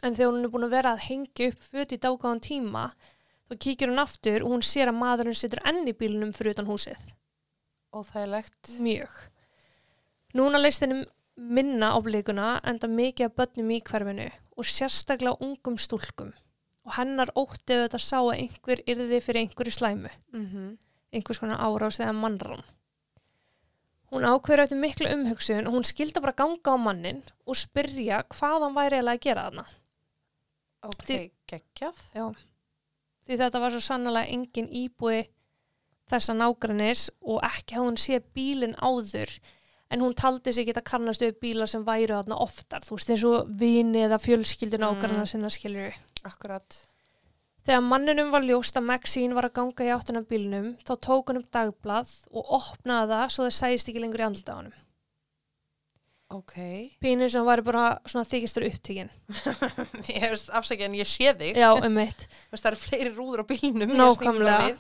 En 0.02 0.14
þegar 0.14 0.33
hún 0.35 0.45
er 0.45 0.52
búin 0.52 0.66
að 0.66 0.75
vera 0.76 0.92
að 0.95 1.07
hengja 1.07 1.49
upp 1.52 1.62
föt 1.71 1.95
í 1.95 2.00
dágáðan 2.02 2.42
tíma, 2.42 2.85
þá 3.48 3.54
kíkir 3.64 3.88
hún 3.92 4.02
aftur 4.02 4.42
og 4.44 4.50
hún 4.52 4.62
sér 4.66 4.90
að 4.92 4.98
maðurinn 5.00 5.34
situr 5.38 5.62
enn 5.64 5.86
í 5.88 5.94
bílunum 5.96 6.32
fyrir 6.36 6.54
utan 6.56 6.66
húsið. 6.68 6.98
Óþægilegt. 7.94 8.74
Mjög. 8.84 9.14
Núna 10.36 10.60
leist 10.60 10.82
henni 10.84 11.06
minna 11.38 11.94
á 11.94 11.98
blikuna 12.04 12.48
enda 12.68 12.88
mikið 12.90 13.28
af 13.30 13.36
börnum 13.38 13.70
í 13.72 13.80
hverfinu 13.86 14.26
og 14.58 14.64
sérstaklega 14.68 15.38
ungum 15.40 15.78
stúlkum. 15.80 16.32
Og 16.88 16.92
hennar 16.98 17.30
ótti 17.36 17.74
ef 17.76 17.86
þetta 17.86 18.00
sá 18.00 18.18
að 18.20 18.34
einhver 18.42 18.82
yrði 18.88 19.20
fyrir 19.24 19.42
einhverju 19.44 19.72
slæmu, 19.76 20.10
Mhm. 20.32 20.78
einhvers 21.12 21.38
konar 21.40 21.58
árás 21.60 21.98
eða 22.00 22.12
mannrán. 22.16 22.64
Hún 24.10 24.24
ákveður 24.24 24.62
eftir 24.64 24.80
miklu 24.80 25.08
umhugsun 25.12 25.66
og 25.66 25.72
hún 25.74 25.84
skildi 25.84 26.20
bara 26.20 26.32
ganga 26.32 26.72
á 26.72 26.76
mannin 26.80 27.22
og 27.46 27.56
spyrja 27.56 28.22
hvað 28.28 28.62
hann 28.64 28.74
væri 28.74 28.96
eiginlega 28.96 29.18
að 29.18 29.20
gera 29.20 29.50
þarna. 29.50 29.64
Ok, 30.82 31.04
Þi- 31.04 31.30
geggjað. 31.46 31.96
Því 33.28 33.37
þetta 33.42 33.61
var 33.61 33.75
svo 33.75 33.85
sannlega 33.85 34.32
engin 34.32 34.70
íbúi 34.73 35.23
þessa 36.08 36.32
nágrannis 36.32 37.08
og 37.20 37.42
ekki 37.44 37.76
hafði 37.76 37.90
hún 37.90 38.00
séð 38.00 38.28
bílinn 38.35 38.76
áður 38.80 39.35
en 39.92 40.00
hún 40.04 40.14
taldi 40.16 40.52
sig 40.52 40.68
geta 40.68 40.85
kannast 40.85 41.23
upp 41.25 41.40
bílar 41.40 41.68
sem 41.68 41.85
væru 41.85 42.16
þarna 42.16 42.40
oftar, 42.44 42.85
þú 42.85 42.97
veist, 42.97 43.11
eins 43.12 43.25
og 43.28 43.52
vini 43.61 44.04
eða 44.04 44.20
fjölskyldu 44.20 44.80
nágranna 44.80 45.25
Mm. 45.25 45.26
sinna 45.26 45.49
skilur 45.52 45.94
Akkurat. 46.25 46.87
Þegar 47.64 47.85
manninum 47.85 48.30
var 48.30 48.42
ljóst 48.42 48.76
að 48.76 48.88
Maxine 48.88 49.35
var 49.35 49.44
að 49.44 49.52
ganga 49.52 49.85
í 49.85 50.25
bílnum, 50.25 50.76
þá 50.85 50.92
tók 51.00 51.28
hún 51.28 51.40
upp 51.42 51.50
dagblað 51.52 52.08
og 52.32 52.44
opnaði 52.49 53.12
það 53.12 53.28
svo 53.28 53.44
það 53.44 53.58
sæðist 53.61 53.88
ekki 53.88 54.00
lengur 54.00 54.20
í 54.20 54.25
andlita 54.25 54.73
á 56.28 56.35
honum. 56.35 56.42
Ok. 56.42 56.99
Pínir 57.00 57.30
sem 57.32 57.44
var 57.44 57.62
bara 57.64 57.99
svona 58.04 58.28
þykistur 58.28 58.66
upptíkin. 58.68 59.08
ég 60.12 60.20
hefst 60.23 60.50
afsækja 60.52 60.87
en 60.88 60.99
ég 60.99 61.08
sé 61.08 61.32
þig. 61.32 61.56
Já, 61.56 61.73
um 61.73 61.94
mitt. 61.97 62.28
Það 62.52 62.70
eru 62.73 62.80
fleiri 62.85 63.12
rúður 63.16 63.44
á 63.44 63.47
bílnum. 63.49 63.94
Nákvæmlega. 63.97 64.76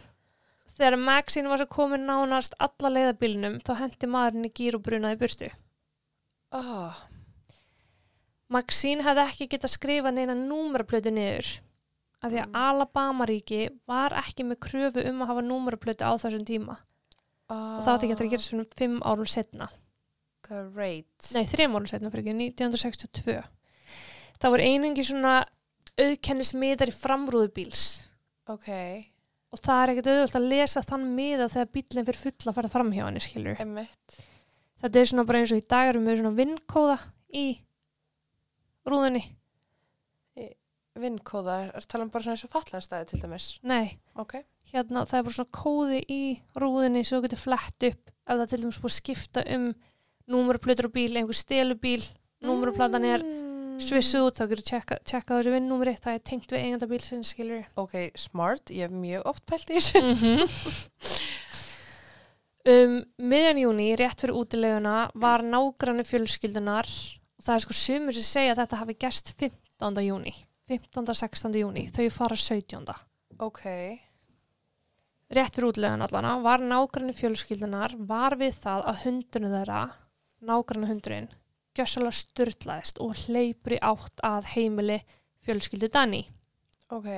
Þegar 0.78 0.96
Maxine 1.02 1.48
var 1.50 1.58
svo 1.58 1.66
komin 1.66 2.04
nánast 2.06 2.52
alla 2.62 2.92
leiða 2.92 3.14
bílnum, 3.18 3.56
þá 3.66 3.72
hendi 3.80 4.06
maðurinn 4.06 4.46
í 4.46 4.52
gýr 4.54 4.76
og 4.78 4.84
brunaði 4.86 5.18
burtu. 5.18 5.48
Oh, 6.54 7.00
Maxine 8.48 9.04
hefði 9.04 9.24
ekki 9.26 9.48
getað 9.52 9.74
skrifa 9.74 10.12
neina 10.14 10.36
númeraplötu 10.38 11.10
niður 11.12 11.48
af 12.22 12.30
því 12.32 12.38
að 12.40 12.46
Mm. 12.48 12.56
Alabama-ríki 12.62 13.58
var 13.86 14.14
ekki 14.16 14.46
með 14.46 14.60
kröfu 14.64 15.04
um 15.06 15.20
að 15.22 15.28
hafa 15.30 15.42
númeraplötu 15.44 16.02
á 16.08 16.12
þessum 16.18 16.46
tíma 16.48 16.78
og 17.52 17.82
það 17.84 17.92
átti 17.92 18.08
ekki 18.08 18.24
að 18.24 18.32
gerast 18.32 18.50
fyrir 18.52 18.66
fimm 18.78 18.96
árum 19.04 19.28
setna 19.28 19.68
Great. 20.48 21.28
nei, 21.34 21.44
þrejum 21.44 21.76
árum 21.76 21.86
setna 21.90 22.10
fyrir 22.12 22.24
ekki, 22.24 22.48
1962 22.62 23.36
það 24.38 24.54
voru 24.54 24.66
einengi 24.70 25.04
svona 25.04 25.36
auðkennismiðar 25.98 26.92
í 26.92 26.94
framrúðu 26.96 27.50
bíls 27.56 27.84
Ok. 28.48 28.68
og 29.52 29.60
það 29.64 29.82
er 29.82 29.92
ekkert 29.94 30.10
auðvöld 30.12 30.38
að 30.40 30.48
lesa 30.54 30.82
þann 30.86 31.08
miða 31.16 31.48
þegar 31.52 31.72
bílinn 31.74 32.08
fyrir 32.08 32.22
fulla 32.22 32.52
að 32.52 32.58
fara 32.60 32.72
fram 32.72 32.92
hjá 32.94 33.04
henni 33.08 33.20
skilur 33.24 33.60
Emmett. 33.60 34.18
þetta 34.84 35.02
er 35.02 35.10
svona 35.10 35.26
bara 35.28 35.42
eins 35.42 35.52
og 35.52 35.60
í 35.60 35.66
dag 35.68 35.90
erum 35.92 36.06
við 36.08 36.20
svona 36.22 36.36
vinkóða 36.38 36.98
í 37.34 37.46
rúðunni 38.88 39.24
Vinkóða, 40.98 41.68
er 41.78 41.84
tala 41.86 42.02
um 42.02 42.08
bara 42.10 42.24
svona 42.24 42.34
eins 42.34 42.42
og 42.42 42.50
fallarstæði 42.50 43.06
til 43.12 43.20
dæmis. 43.22 43.44
nei, 43.62 43.98
Ok. 44.18 44.32
hérna 44.72 45.04
það 45.06 45.18
er 45.20 45.26
bara 45.28 45.36
svona 45.36 45.54
kóði 45.54 46.00
í 46.10 46.22
rúðinni 46.58 47.04
svo 47.06 47.20
þú 47.20 47.26
getur 47.28 47.38
flett 47.44 47.86
upp 47.86 48.10
ef 48.10 48.34
það 48.40 48.48
til 48.50 48.58
dæmis 48.64 48.80
búið 48.82 48.94
skipta 48.96 49.44
um 49.54 49.68
númurplötur 50.28 50.88
á 50.88 50.90
bíl, 50.92 51.16
einhver 51.16 51.36
stelubíl 51.36 52.04
númurplatan 52.44 53.04
er 53.04 53.22
Mm. 53.78 53.80
svissu 53.80 54.18
út 54.26 54.34
þá 54.34 54.48
getur 54.50 54.64
tjekka, 54.66 54.96
tjekka 55.06 55.36
þessu 55.38 55.52
vinnúmeri 55.54 55.92
það 56.02 56.14
er 56.16 56.22
tengt 56.26 56.50
við 56.50 56.62
eiganda 56.64 56.86
bíl 56.90 56.98
sem 57.00 57.20
skilur 57.22 57.62
Ok, 57.78 58.10
smart. 58.18 58.72
Ég 58.74 58.88
hef 58.88 58.90
mjög 58.90 59.22
oft 59.30 59.44
pælt 59.46 59.70
í 59.70 59.78
þessu. 59.78 60.02
Mhm. 60.02 60.48
um 62.74 62.96
miðjan 63.30 63.60
júni, 63.62 63.86
rétt 63.96 64.18
fyrir 64.20 64.34
útileguna 64.34 64.96
var 65.14 65.42
nágrannu 65.46 66.02
fjölskyldunar 66.04 66.90
og 66.90 67.44
það 67.46 67.54
er 67.54 67.60
sko 67.64 67.72
sumur 67.78 68.12
sem 68.18 68.26
segja 68.26 68.52
að 68.56 68.60
þetta 68.64 68.80
hafi 68.82 68.98
gerst 68.98 69.30
15. 69.38 70.02
júni 70.04 70.34
15. 70.68 71.14
16. 71.14 71.54
júni, 71.62 71.86
þau 71.94 72.10
fara 72.12 72.36
17. 72.36 72.92
Ok. 73.40 73.62
rétt 75.30 75.54
fyrir 75.54 75.68
útlegan 75.70 76.02
allana, 76.02 76.34
var 76.42 76.58
nágranni 76.60 77.14
fjölskyldunar, 77.16 77.94
var 78.08 78.34
við 78.40 78.58
það 78.64 78.84
að 78.90 79.00
hundurinn 79.04 79.54
þeirra, 79.54 79.80
nágranni 80.40 80.86
hundurinn, 80.90 81.28
gjössalega 81.74 82.14
styrlaðist 82.14 82.98
og 83.02 83.14
hleypur 83.24 83.74
í 83.76 83.80
átt 83.82 84.20
að 84.24 84.50
heimili 84.54 84.98
fjölskyldu 85.46 85.88
Dani. 85.92 86.24
Ok. 86.90 87.08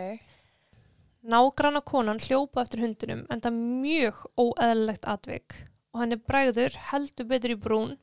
Nágranna 1.23 1.81
konan 1.85 2.21
hljópa 2.23 2.63
eftir 2.65 2.81
hundunum 2.81 3.27
en 3.31 3.41
það 3.45 3.59
mjög 3.83 4.23
óeðlilegt 4.41 5.05
atvik 5.05 5.57
og 5.93 6.01
henni 6.01 6.17
bræður 6.17 6.77
heldur 6.91 7.29
betur 7.29 7.53
í 7.53 7.59
brún 7.61 7.97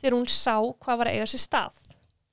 þegar 0.00 0.16
hún 0.16 0.30
sá 0.30 0.54
hvað 0.60 0.98
var 1.02 1.10
að 1.10 1.18
eiga 1.18 1.26
sér 1.32 1.44
stað. 1.44 1.82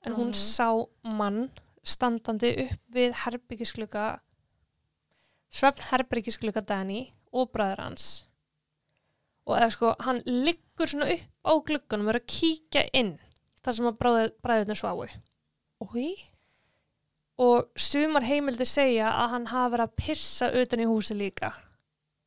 en 0.05 0.13
hún 0.13 0.33
Mhm. 0.33 0.33
sá 0.35 0.87
mann 1.03 1.49
standandi 1.81 2.49
upp 2.65 2.79
við 2.91 3.13
herbyggiskluka 3.13 4.19
svefn 5.49 5.79
herbyggiskluka 5.91 6.59
Danny 6.65 7.13
og 7.31 7.51
bræður 7.53 7.79
hans 7.79 8.25
og 9.47 9.55
eða 9.57 9.69
sko 9.75 9.93
hann 10.05 10.21
liggur 10.25 10.87
svona 10.89 11.09
upp 11.13 11.27
á 11.43 11.51
glugganum 11.67 12.07
og 12.07 12.13
er 12.15 12.21
að 12.21 12.29
kíkja 12.35 12.85
inn 12.95 13.15
þar 13.63 13.77
sem 13.77 13.89
að 13.89 13.99
bræðurnar 14.43 14.79
sváu 14.79 15.05
Úi? 15.83 16.09
og 17.43 17.69
sumar 17.75 18.23
heimildi 18.27 18.65
segja 18.69 19.09
að 19.11 19.31
hann 19.35 19.47
hafi 19.51 19.73
verið 19.75 19.87
að 19.89 19.95
pissa 20.05 20.51
utan 20.61 20.83
í 20.83 20.89
húsi 20.89 21.17
líka 21.17 21.51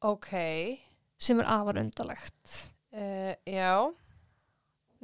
Ok. 0.04 0.32
sem 1.18 1.40
er 1.40 1.52
afar 1.58 1.78
undalegt 1.82 2.56
Uh, 2.96 3.34
já. 3.44 3.92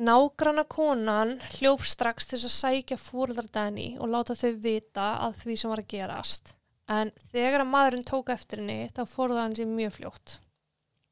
Nágranna 0.00 0.62
konan 0.64 1.34
hljóp 1.58 1.82
strax 1.84 2.24
til 2.30 2.38
að 2.38 2.52
sækja 2.54 2.96
fóruldar 2.96 3.50
Danny 3.52 3.98
og 4.00 4.08
láta 4.08 4.32
þau 4.38 4.54
vita 4.64 5.08
að 5.26 5.34
því 5.42 5.56
sem 5.60 5.72
var 5.74 5.82
að 5.82 5.90
gerast. 5.92 6.54
En 6.88 7.10
þegar 7.34 7.66
að 7.66 7.68
maðurinn 7.74 8.06
tók 8.08 8.32
eftir 8.32 8.62
henni 8.62 8.86
þá 8.96 9.02
fóruða 9.10 9.44
hann 9.44 9.58
sér 9.58 9.68
mjög 9.68 9.92
fljótt. 9.98 10.38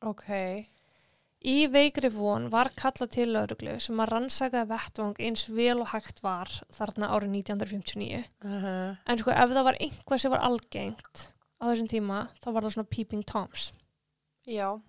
Ok. 0.08 0.24
Í 1.40 1.70
veikri 1.72 2.10
von 2.12 2.50
var 2.52 2.68
kallað 2.76 3.12
til 3.14 3.30
lauruglu 3.32 3.78
sem 3.80 4.00
að 4.02 4.10
rannsakaði 4.12 4.68
vettvang 4.74 5.20
eins 5.24 5.46
vel 5.48 5.78
og 5.80 5.88
hægt 5.94 6.20
var 6.20 6.50
þarna 6.76 7.08
árið 7.16 7.36
1959. 7.38 8.24
Uh 8.44 8.50
-huh. 8.64 8.96
En 9.06 9.18
sko 9.18 9.30
ef 9.30 9.50
það 9.50 9.64
var 9.64 9.76
einhvað 9.80 10.18
sem 10.18 10.30
var 10.30 10.44
algengt 10.44 11.32
á 11.60 11.64
þessum 11.64 11.88
tíma 11.88 12.28
þá 12.44 12.52
var 12.52 12.62
það 12.62 12.72
svona 12.74 12.92
peeping 12.94 13.24
toms. 13.24 13.72
Já. 14.46 14.80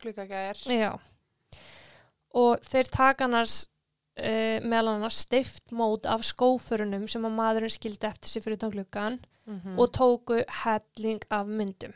Gluggagæðir. 0.00 0.58
Já. 0.80 0.98
Og 2.34 2.60
þeir 2.60 2.88
taka 2.90 3.24
annars 3.24 3.68
uh, 4.18 4.58
meðal 4.64 4.94
annars 4.94 5.18
stift 5.18 5.72
mót 5.72 6.06
af 6.06 6.24
skófurunum 6.24 7.08
sem 7.08 7.24
að 7.24 7.36
maðurinn 7.36 7.70
skildi 7.70 8.06
eftir 8.06 8.28
sig 8.28 8.42
fyrir 8.42 8.56
utan 8.56 8.70
gluggan 8.70 9.20
Mm 9.48 9.78
og 9.78 9.88
tóku 9.96 10.42
helling 10.64 11.22
af 11.30 11.46
myndum. 11.46 11.92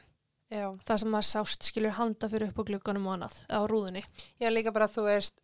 Já. 0.52 0.66
Það 0.84 1.00
sem 1.00 1.12
maður 1.14 1.28
sást 1.30 1.68
skilur 1.70 1.94
handa 1.96 2.28
fyrir 2.28 2.50
upp 2.50 2.60
á 2.60 2.68
glugganum 2.68 3.06
og 3.08 3.14
annað 3.16 3.36
á 3.48 3.60
rúðunni. 3.70 4.02
Já, 4.42 4.48
líka 4.52 4.72
bara 4.74 4.88
að 4.88 4.96
þú 4.98 5.04
veist, 5.06 5.38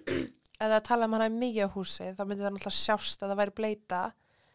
ef 0.62 0.70
það 0.70 0.78
tala 0.88 1.08
um 1.08 1.16
hana 1.18 1.26
mikið 1.32 1.68
á 1.68 1.74
húsi, 1.74 2.06
þá 2.16 2.22
myndi 2.24 2.46
það 2.46 2.54
náttúrulega 2.54 2.78
sjást 2.78 3.24
að 3.24 3.32
það 3.32 3.40
væri 3.42 3.56
bleita, 3.60 4.00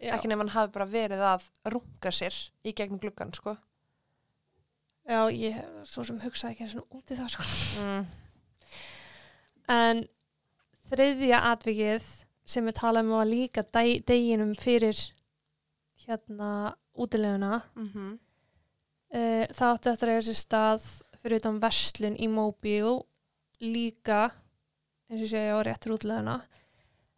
Já. 0.02 0.14
ekki 0.16 0.32
nefn 0.32 0.42
hann 0.42 0.56
hafi 0.56 0.74
bara 0.74 0.90
verið 0.90 1.22
að 1.34 1.46
runga 1.76 2.14
sér 2.18 2.40
í 2.66 2.74
gegnum 2.74 3.02
gluggan, 3.04 3.36
sko. 3.38 3.54
Já, 5.06 5.22
ég 5.34 5.62
svo 5.90 6.04
sem 6.08 6.20
hugsaði 6.22 6.56
ekki 6.56 6.72
svona 6.72 6.98
út 6.98 7.14
í 7.14 7.18
það 7.20 7.32
sko. 7.36 7.46
Mm. 7.82 8.04
En 9.72 10.04
þriðja 10.92 11.46
atvikið 11.52 12.10
sem 12.52 12.68
við 12.68 12.78
talaðum 12.82 13.14
um 13.14 13.20
var 13.22 13.30
líka 13.30 13.64
deg, 13.78 14.02
deginum 14.10 14.54
fyrir 14.60 14.98
hérna 16.06 16.76
útileguna 16.98 17.62
Mm 17.76 17.90
-hmm. 17.94 18.18
Uh, 19.12 19.44
það 19.52 19.74
átti 19.74 19.92
eftir 19.92 20.10
að 20.10 20.16
eiga 20.16 20.26
sér 20.28 20.40
stað 20.40 20.84
fyrir 21.20 21.42
utan 21.42 21.60
verslun 21.62 22.16
í 22.16 22.28
Mobile 22.32 23.02
líka 23.62 24.30
eins 25.12 25.26
og 25.26 25.32
segja 25.34 25.58
á 25.58 25.60
réttur 25.68 25.98
útleguna 25.98 26.38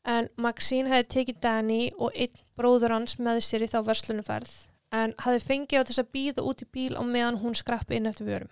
en 0.04 0.28
Maxine 0.42 0.92
hefði 0.92 1.10
tekið 1.14 1.42
Danny 1.44 1.82
og 1.96 2.16
einn 2.18 2.42
bróður 2.58 2.96
hans 2.98 3.20
með 3.22 3.44
sér 3.46 3.66
í 3.66 3.70
þá 3.72 3.80
verslunuferð 3.88 4.54
en 4.94 5.14
hefði 5.24 5.44
fengið 5.46 5.86
á 5.86 5.88
þess 5.90 6.04
að 6.04 6.12
býða 6.18 6.48
út 6.50 6.64
í 6.66 6.70
bíl 6.76 6.98
á 6.98 7.02
meðan 7.06 7.40
hún 7.42 7.56
skrappi 7.58 7.98
inn 7.98 8.10
eftir 8.10 8.28
vörum. 8.28 8.52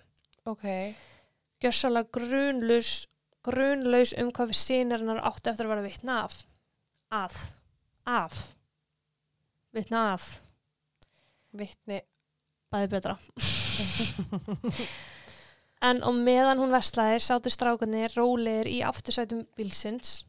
Ok. 0.50 0.96
gjössalega 1.62 2.10
grunlaus 2.16 3.08
grunlaus 3.46 4.14
um 4.18 4.32
hvað 4.34 4.54
við 4.54 4.62
sínarinnar 4.62 5.22
átti 5.28 5.52
eftir 5.52 5.68
að 5.68 5.74
vera 5.76 5.86
vitna 5.86 6.22
af. 6.24 6.40
Að. 7.12 7.38
Af. 8.06 8.40
Vitna 9.76 10.06
að. 10.14 10.30
Vittni. 11.58 12.02
Bæði 12.72 12.92
betra 12.96 13.18
en 15.90 16.02
á 16.06 16.10
meðan 16.14 16.62
hún 16.62 16.74
veslaðir 16.76 17.24
sátu 17.26 17.52
strákunni 17.54 18.08
rólegir 18.16 18.70
í 18.70 18.80
aftursætum 18.86 19.46
bílsins 19.58 20.22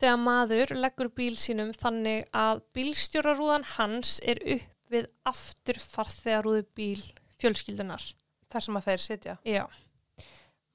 þegar 0.00 0.20
maður 0.20 0.74
leggur 0.76 1.10
bíl 1.16 1.34
sínum 1.40 1.72
þannig 1.76 2.26
að 2.36 2.62
bílstjórarúðan 2.76 3.66
hans 3.76 4.18
er 4.24 4.40
upp 4.56 4.72
við 4.92 5.08
afturfarþegarúðu 5.26 6.62
bíl 6.76 7.02
fjölskyldunar. 7.40 8.04
Þar 8.52 8.64
sem 8.66 8.78
að 8.78 8.88
þeir 8.88 9.02
sitja. 9.02 9.36
Já. 9.46 9.64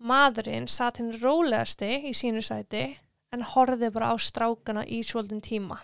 Maðurinn 0.02 0.68
satt 0.72 1.00
hinn 1.00 1.14
rólegasti 1.22 1.92
í 2.10 2.14
sínu 2.18 2.42
sæti 2.44 2.84
en 3.32 3.46
horfði 3.54 3.92
bara 3.94 4.12
á 4.12 4.16
strákana 4.20 4.84
í 4.84 5.02
svolítinn 5.08 5.44
tíma. 5.46 5.80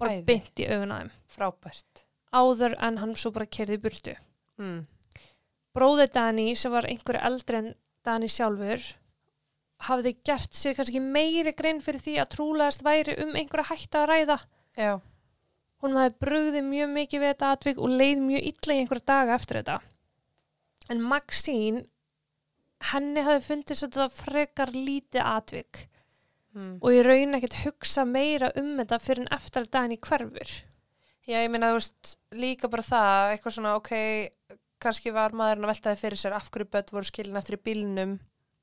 Bara 0.00 0.16
Æði. 0.16 0.24
beint 0.26 0.62
í 0.62 0.68
augun 0.72 0.94
á 0.94 0.96
þeim. 1.02 1.12
Frábært. 1.30 2.04
Áður 2.32 2.76
en 2.78 2.98
hann 3.02 3.14
svo 3.18 3.32
bara 3.34 3.46
kerði 3.46 3.78
burtu. 3.82 4.14
Mm. 4.60 4.86
bróðir 5.74 6.10
Dani 6.12 6.54
sem 6.58 6.72
var 6.72 6.86
einhverju 6.90 7.20
eldri 7.24 7.56
en 7.56 7.68
Dani 8.04 8.28
sjálfur 8.28 8.82
hafði 9.86 10.12
gert 10.26 10.56
sér 10.58 10.74
kannski 10.76 11.00
meiri 11.00 11.54
grein 11.56 11.80
fyrir 11.80 12.02
því 12.04 12.16
að 12.20 12.32
trúlegast 12.34 12.82
væri 12.84 13.14
um 13.22 13.32
einhverja 13.38 13.70
hætta 13.70 14.02
að 14.02 14.10
ræða. 14.10 14.36
Já. 14.76 14.92
Hún 15.80 15.96
hafði 15.96 16.18
brugðið 16.20 16.66
mjög 16.66 16.90
mikið 16.96 17.22
við 17.22 17.32
þetta 17.32 17.52
atvik 17.56 17.78
og 17.80 17.94
leið 18.02 18.24
mjög 18.26 18.48
illa 18.50 18.74
í 18.74 18.82
einhverja 18.82 19.08
daga 19.12 19.38
eftir 19.38 19.60
þetta. 19.60 19.78
En 20.90 21.00
Maxine, 21.00 21.84
henni 22.92 23.24
hafði 23.24 23.46
fundist 23.46 23.86
að 23.86 23.94
þetta 23.94 24.22
frekar 24.24 24.74
lítið 24.76 25.24
atvik 25.24 25.86
Mm. 26.50 26.80
og 26.82 26.90
ég 26.90 27.04
raun 27.06 27.36
ekkert 27.38 27.60
hugsa 27.62 28.02
meira 28.02 28.48
um 28.58 28.72
þetta 28.80 28.96
fyrir 28.98 29.22
en 29.22 29.28
eftir 29.36 29.62
að 29.62 29.70
Dani 29.70 29.96
hverfur. 30.02 30.54
Já, 31.28 31.36
ég 31.44 31.50
meina, 31.52 31.70
þú 31.72 31.78
veist, 31.80 32.14
líka 32.32 32.68
bara 32.72 32.82
það, 32.82 33.32
eitthvað 33.34 33.54
svona, 33.56 33.74
ok, 33.76 33.90
kannski 34.80 35.12
var 35.12 35.34
maðurinn 35.36 35.66
að 35.66 35.72
veltaði 35.74 36.00
fyrir 36.00 36.18
sér 36.22 36.32
af 36.38 36.48
hverju 36.50 36.70
börn 36.72 36.94
voru 36.96 37.04
skilin 37.10 37.36
eftir 37.36 37.58
í 37.58 37.62
bílnum. 37.68 38.14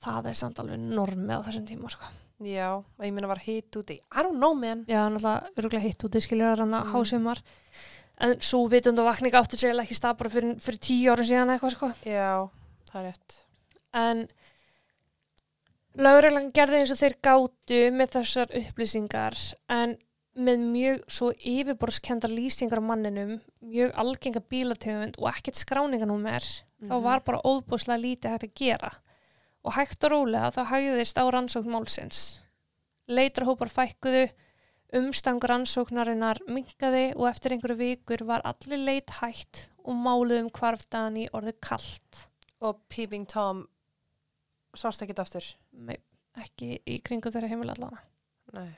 Það 0.03 0.27
er 0.31 0.37
samt 0.37 0.59
alveg 0.61 0.79
normið 0.81 1.37
á 1.37 1.45
þessum 1.45 1.67
tíma, 1.69 1.89
sko. 1.93 2.09
Já, 2.45 2.67
og 2.77 3.01
ég 3.05 3.13
meina 3.13 3.29
var 3.29 3.39
hitt 3.41 3.73
úti. 3.79 3.95
I 4.13 4.21
don't 4.25 4.37
know, 4.37 4.53
man. 4.53 4.83
Já, 4.89 5.07
náttúrulega 5.09 5.49
öruglega 5.57 5.85
hitt 5.87 6.03
út 6.05 6.17
í 6.17 6.21
skiljur 6.21 6.59
að 6.61 6.67
Mm. 6.69 6.91
hásumar 6.93 7.41
en 8.19 8.35
svo 8.41 8.67
vitund 8.69 8.99
og 8.99 9.05
vakning 9.05 9.33
átti 9.33 9.57
sér 9.57 9.77
ekki 9.77 9.93
stað 9.97 10.17
bara 10.17 10.29
fyrir, 10.29 10.55
fyrir 10.61 10.79
tíu 10.81 11.11
árum 11.13 11.25
síðan 11.25 11.49
eitthvað 11.53 11.73
sko 11.75 11.89
Já, 12.05 12.49
það 12.91 13.01
er 13.01 13.05
rétt. 13.11 13.35
en 13.93 14.27
lögreglan 15.97 16.51
gerði 16.53 16.79
eins 16.81 16.91
og 16.93 16.99
þeir 17.01 17.15
gátu 17.25 17.79
með 17.93 18.11
þessar 18.17 18.53
upplýsingar 18.61 19.37
en 19.69 19.95
með 20.37 20.63
mjög 20.71 21.03
svo 21.09 21.31
yfirborskendar 21.33 22.29
lýsingar 22.29 22.81
manninum 22.85 23.39
mjög 23.65 23.93
algenga 23.97 24.41
bílategund 24.51 25.17
og 25.17 25.29
ekkert 25.33 25.57
skráninganúmer 25.57 26.45
þá 26.83 26.93
Mhm. 26.93 27.03
var 27.03 27.19
bara 27.25 27.41
óbúslega 27.41 27.97
lítið 28.01 28.29
hægt 28.35 28.43
að 28.43 28.53
gera 28.55 28.91
og 29.65 29.73
hægt 29.73 30.03
og 30.03 30.11
rólega 30.11 30.51
þá 30.53 30.61
hægðist 30.71 31.17
á 31.17 31.25
rannsókn 31.33 31.71
málsins 31.73 32.19
leitarhópar 33.09 33.69
fækkuðu 33.71 34.29
umstang 34.93 35.41
rannsóknarinnar 35.43 36.37
minkaði 36.47 37.15
og 37.15 37.27
eftir 37.31 37.51
einhverju 37.55 37.77
vikur 37.81 38.25
var 38.27 38.41
allir 38.45 38.77
leit 38.85 39.09
hægt 39.19 39.69
og 39.83 39.95
máluð 39.95 40.39
um 40.45 40.49
hvarfdagan 40.49 41.17
í 41.17 41.29
orðið 41.33 41.59
kallt 41.61 42.27
Og 42.61 42.79
Peeping 42.89 43.27
Tom 43.27 43.67
sást 44.75 45.01
ekkert 45.01 45.19
aftur. 45.19 45.43
Nei, 45.73 45.97
ekki 46.37 46.79
í 46.87 47.01
kringu 47.03 47.29
þeirra 47.29 47.49
heimil 47.49 47.69
allana 47.69 47.99
Nei. 48.53 48.77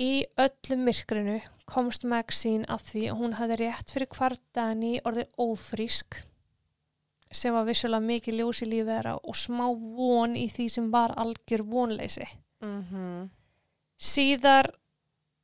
Í 0.00 0.24
öllu 0.40 0.76
myrkrinu 0.80 1.38
komst 1.68 2.06
Maxine 2.08 2.64
að 2.72 2.86
því 2.88 3.02
að 3.12 3.18
hún 3.20 3.34
hafði 3.36 3.58
rétt 3.60 3.92
fyrir 3.92 4.08
hvarfdagan 4.14 4.84
í 4.88 4.92
orðið 5.04 5.34
ófrísk 5.36 6.22
sem 7.32 7.52
var 7.52 7.66
vissulega 7.68 8.04
mikið 8.04 8.38
ljós 8.38 8.62
í 8.64 8.68
lífið 8.68 8.90
þeirra 8.92 9.12
og 9.20 9.36
smá 9.36 9.64
von 9.96 10.36
í 10.36 10.46
því 10.52 10.66
sem 10.72 10.88
var 10.92 11.14
algjör 11.20 11.64
vonleysi. 11.68 12.28
Mm 12.64 13.30
Síðar 14.02 14.66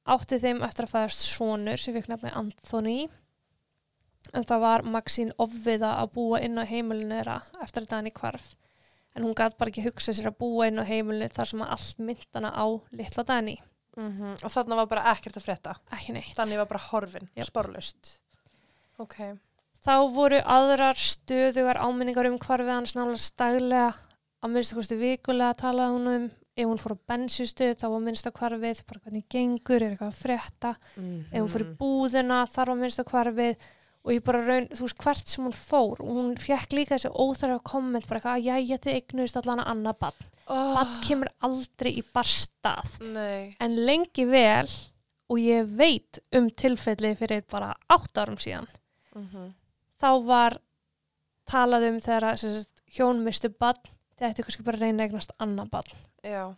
átti 0.08 0.40
þeim 0.42 0.64
eftir 0.66 0.88
að 0.88 0.92
fæðast 0.96 1.20
sonur 1.28 1.78
sem 1.78 1.94
fikk 1.94 2.08
nefni 2.10 2.32
Anthony 2.34 3.08
en 4.34 4.44
það 4.44 4.64
var 4.64 4.82
Maxine 4.82 5.36
ofviða 5.38 5.92
að 6.00 6.12
búa 6.16 6.40
inn 6.42 6.58
á 6.58 6.64
heimilinu 6.66 7.14
þeirra 7.14 7.36
eftir 7.62 7.84
að 7.84 7.90
Dani 7.92 8.10
hvarf. 8.10 8.56
En 9.14 9.22
hún 9.22 9.36
gæti 9.38 9.60
bara 9.60 9.70
ekki 9.70 9.84
hugsa 9.86 10.12
sér 10.12 10.32
að 10.32 10.40
búa 10.40 10.66
inn 10.66 10.80
á 10.82 10.88
heimilinu 10.88 11.28
þar 11.30 11.52
sem 11.52 11.62
allt 11.62 11.98
myndana 12.02 12.50
á 12.50 12.66
litla 12.90 13.24
Dani 13.28 13.60
Og 13.98 14.52
þarna 14.54 14.78
var 14.80 14.88
bara 14.90 15.04
ekkert 15.14 15.38
að 15.40 15.46
frétta. 15.48 15.76
ekki 15.92 16.14
neitt. 16.14 16.34
Þannig 16.38 16.60
var 16.62 16.70
bara 16.70 16.84
horfin, 16.88 17.28
Jep. 17.34 17.48
sporlaust. 17.50 18.18
Ok. 18.98 19.16
Þá 19.84 19.94
voru 20.14 20.40
aðrar 20.42 20.98
stöðugar 20.98 21.80
áminningar 21.82 22.26
um 22.26 22.38
hvarfið 22.38 22.74
hans 22.74 22.94
nálega 22.98 23.22
staglega 23.22 23.94
að 24.42 24.52
minnst 24.54 24.74
að 24.74 24.80
kosti 24.80 24.98
vikulega 24.98 25.54
talaði 25.58 25.94
hún 25.94 26.12
um 26.14 26.30
ef 26.58 26.66
hún 26.66 26.80
fór 26.82 26.94
á 26.98 27.04
bensinstöð 27.12 27.76
þá 27.78 27.86
var 27.92 28.02
minnst 28.02 28.26
að 28.26 28.38
hvarfið 28.40 28.82
bara 28.88 29.02
hvernig 29.04 29.26
gengur, 29.30 29.82
er 29.82 29.92
eitthvað 29.94 30.10
að 30.10 30.22
frétta 30.22 30.72
Mm 30.96 31.18
ef 31.30 31.40
hún 31.42 31.52
fór 31.52 31.64
í 31.64 31.74
búðina, 31.78 32.38
þar 32.50 32.72
var 32.72 32.80
minnst 32.82 33.02
að 33.02 33.10
hvarfið 33.12 33.68
og 34.04 34.12
ég 34.14 34.22
bara 34.24 34.40
raun, 34.46 34.68
þú 34.72 34.86
veist 34.86 35.02
hvert 35.02 35.28
sem 35.28 35.44
hún 35.44 35.52
fór 35.56 36.00
og 36.00 36.10
hún 36.16 36.36
fekk 36.40 36.72
líka 36.72 36.94
þessi 36.96 37.10
óþarfa 37.12 37.62
komment 37.64 38.06
bara 38.08 38.20
eitthvað 38.20 38.36
að 38.38 38.46
jæja 38.48 38.78
þið 38.84 38.94
eignuðist 38.98 39.36
allan 39.40 39.60
að 39.64 39.70
annað 39.72 39.98
bann 40.04 40.20
oh. 40.46 40.74
bann 40.76 40.94
kemur 41.04 41.30
aldrei 41.48 41.90
í 41.98 42.04
barstað 42.14 42.94
Nei. 43.02 43.56
en 43.60 43.76
lengi 43.88 44.24
vel 44.30 44.68
og 45.28 45.38
ég 45.42 45.66
veit 45.76 46.20
um 46.32 46.48
tilfelli 46.50 47.14
fyrir 47.18 47.42
bara 47.50 47.74
átt 47.88 48.16
árum 48.22 48.38
síðan 48.40 48.68
Mhm. 49.18 49.52
þá 50.00 50.10
var 50.24 50.58
talað 51.48 51.88
um 51.88 51.96
þegar 52.00 52.36
sagt, 52.38 52.82
hjón 52.94 53.24
mistu 53.24 53.48
bann 53.50 53.80
þetta 54.20 54.44
kannski 54.44 54.62
bara 54.64 54.76
að 54.78 54.80
reyna 54.86 55.02
að 55.02 55.08
eignast 55.08 55.32
annan 55.40 55.68
bann 55.72 55.90
Já, 56.22 56.54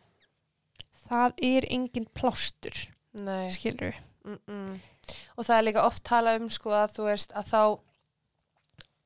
það 1.09 1.35
er 1.43 1.67
engin 1.71 2.07
plástur 2.15 2.87
nei. 3.21 3.51
skilur 3.51 3.95
Mm 4.25 4.39
-mm. 4.47 4.79
Og 5.37 5.47
það 5.47 5.57
er 5.57 5.67
líka 5.69 5.87
oft 5.87 6.05
talað 6.07 6.41
um 6.43 6.51
sko 6.53 6.75
að 6.77 6.97
þú 6.97 7.07
veist 7.09 7.35
að 7.39 7.51
þá 7.51 7.63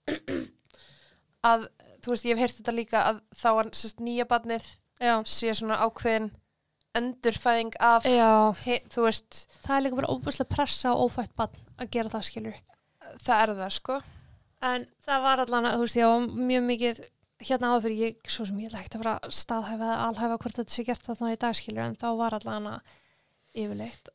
að 1.50 1.68
þú 2.04 2.14
veist 2.14 2.28
ég 2.28 2.34
hef 2.34 2.42
heyrt 2.44 2.58
þetta 2.60 2.76
líka 2.76 3.04
að 3.10 3.20
þá 3.40 3.48
var 3.58 3.70
sérst 3.76 4.02
nýja 4.04 4.26
barnið 4.28 4.66
já. 5.00 5.14
sé 5.24 5.54
svona 5.56 5.80
ákveðin 5.84 6.32
endurfæðing 6.94 7.74
af 7.82 8.06
já, 8.06 8.54
he, 8.64 8.78
þú 8.92 9.08
veist 9.08 9.44
það 9.64 9.76
er 9.76 9.84
líka 9.86 10.00
bara 10.02 10.12
óbúslega 10.12 10.52
pressa 10.52 10.92
á 10.94 11.00
ófætt 11.00 11.34
bann 11.38 11.56
að 11.80 11.90
gera 11.96 12.12
það 12.12 12.28
skilur. 12.28 12.60
Það 13.24 13.40
er 13.40 13.54
það 13.58 13.74
sko. 13.78 13.98
En 14.64 14.86
það 15.04 15.26
var 15.26 15.42
allan 15.42 15.68
að 15.68 15.76
þú 15.76 15.86
veist 15.88 15.98
ég 15.98 16.12
var 16.12 16.28
mjög 16.50 16.66
mikið 16.68 17.02
hérna 17.44 17.72
áður 17.72 17.86
fyrir 17.88 18.02
ég 18.04 18.30
svo 18.30 18.46
sem 18.48 18.60
ég 18.62 18.70
ætla 18.70 18.82
ekkert 18.82 18.96
að 18.96 19.02
fara 19.02 19.14
að 19.18 19.34
staðhæfa 19.38 19.88
eða 19.88 20.04
alhæfa 20.08 20.38
hvort 20.44 20.60
þetta 20.60 20.74
sé 20.76 20.84
gert 20.86 21.08
þarna 21.08 21.32
í 21.34 21.40
dag 21.42 21.58
skilur 21.58 21.84
en 21.84 21.96
þá 21.98 22.06
var 22.20 22.36
allan 22.38 22.68
að 22.70 22.94
yfirleitt 23.64 24.13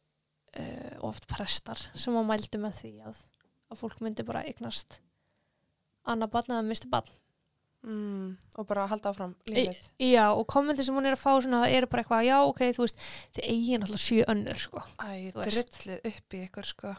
oft 1.06 1.28
prestar 1.32 1.82
sem 1.94 2.18
að 2.18 2.30
mældu 2.30 2.62
með 2.62 2.82
því 2.82 2.94
að, 3.10 3.24
að 3.72 3.82
fólk 3.82 4.04
myndi 4.04 4.26
bara 4.28 4.46
eignast 4.48 5.00
annað 6.10 6.34
barn 6.36 6.56
eða 6.56 6.68
misti 6.68 6.90
barn 6.92 7.12
mm, 7.86 8.32
og 8.58 8.70
bara 8.70 8.88
halda 8.92 9.14
áfram 9.14 9.36
lífið 9.50 9.92
Já, 10.04 10.26
og 10.32 10.46
kommentir 10.50 10.88
sem 10.88 10.98
hún 10.98 11.10
er 11.10 11.18
að 11.18 11.24
fá 11.24 11.32
svona, 11.38 11.66
eru 11.70 11.92
bara 11.92 12.06
eitthvað, 12.06 12.26
já, 12.30 12.38
ok, 12.48 12.66
þú 12.78 12.88
veist, 12.88 13.06
þið 13.38 13.54
eigin 13.54 13.86
alltaf 13.86 14.04
sjö 14.04 14.26
önnur, 14.32 14.60
sko. 14.60 14.84
Æ, 15.04 15.32
drullið 15.36 16.12
upp 16.14 16.38
í 16.38 16.44
ykkur 16.48 16.70
sko 16.74 16.98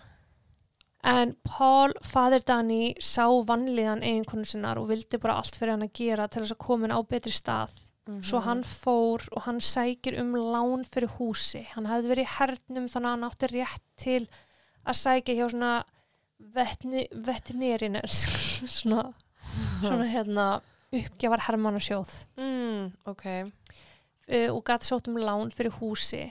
En 1.00 1.32
Paul, 1.48 1.94
fadir 2.04 2.42
Dani, 2.44 2.94
sá 3.00 3.24
vannliðan 3.24 4.02
eiginkonu 4.04 4.44
sinnar 4.44 4.80
og 4.80 4.90
vildi 4.90 5.20
bara 5.20 5.38
allt 5.40 5.56
fyrir 5.56 5.72
hann 5.72 5.86
að 5.86 5.94
gera 5.96 6.26
til 6.28 6.42
þess 6.44 6.56
að 6.56 6.66
henni 6.82 6.96
á 6.96 7.00
betri 7.08 7.32
stað. 7.32 7.72
Mm 8.08 8.22
Svo 8.26 8.40
hann 8.44 8.62
fór 8.66 9.22
og 9.36 9.44
hann 9.46 9.60
sækir 9.60 10.18
um 10.20 10.34
lán 10.34 10.84
fyrir 10.88 11.12
húsi. 11.18 11.64
Hann 11.74 11.88
hefði 11.90 12.12
verið 12.12 12.26
í 12.26 12.34
hernum 12.38 12.88
þannig 12.88 13.08
að 13.08 13.14
hann 13.16 13.28
átti 13.28 13.50
rétt 13.52 13.86
til 14.00 14.22
að 14.84 15.00
sækja 15.00 15.36
hjá 15.36 15.46
svona 15.52 15.72
vetni, 16.54 17.06
veterineriners, 17.12 18.24
svona, 18.78 19.10
svona 19.82 20.08
hérna 20.14 20.50
uppgjafar 20.90 21.46
hermannasjóð. 21.46 22.12
mm, 22.40 22.92
ok. 23.12 23.26
Uh, 24.30 24.48
og 24.54 24.62
gæti 24.66 24.86
sótt 24.86 25.08
um 25.10 25.18
lán 25.18 25.50
fyrir 25.54 25.74
húsi. 25.80 26.28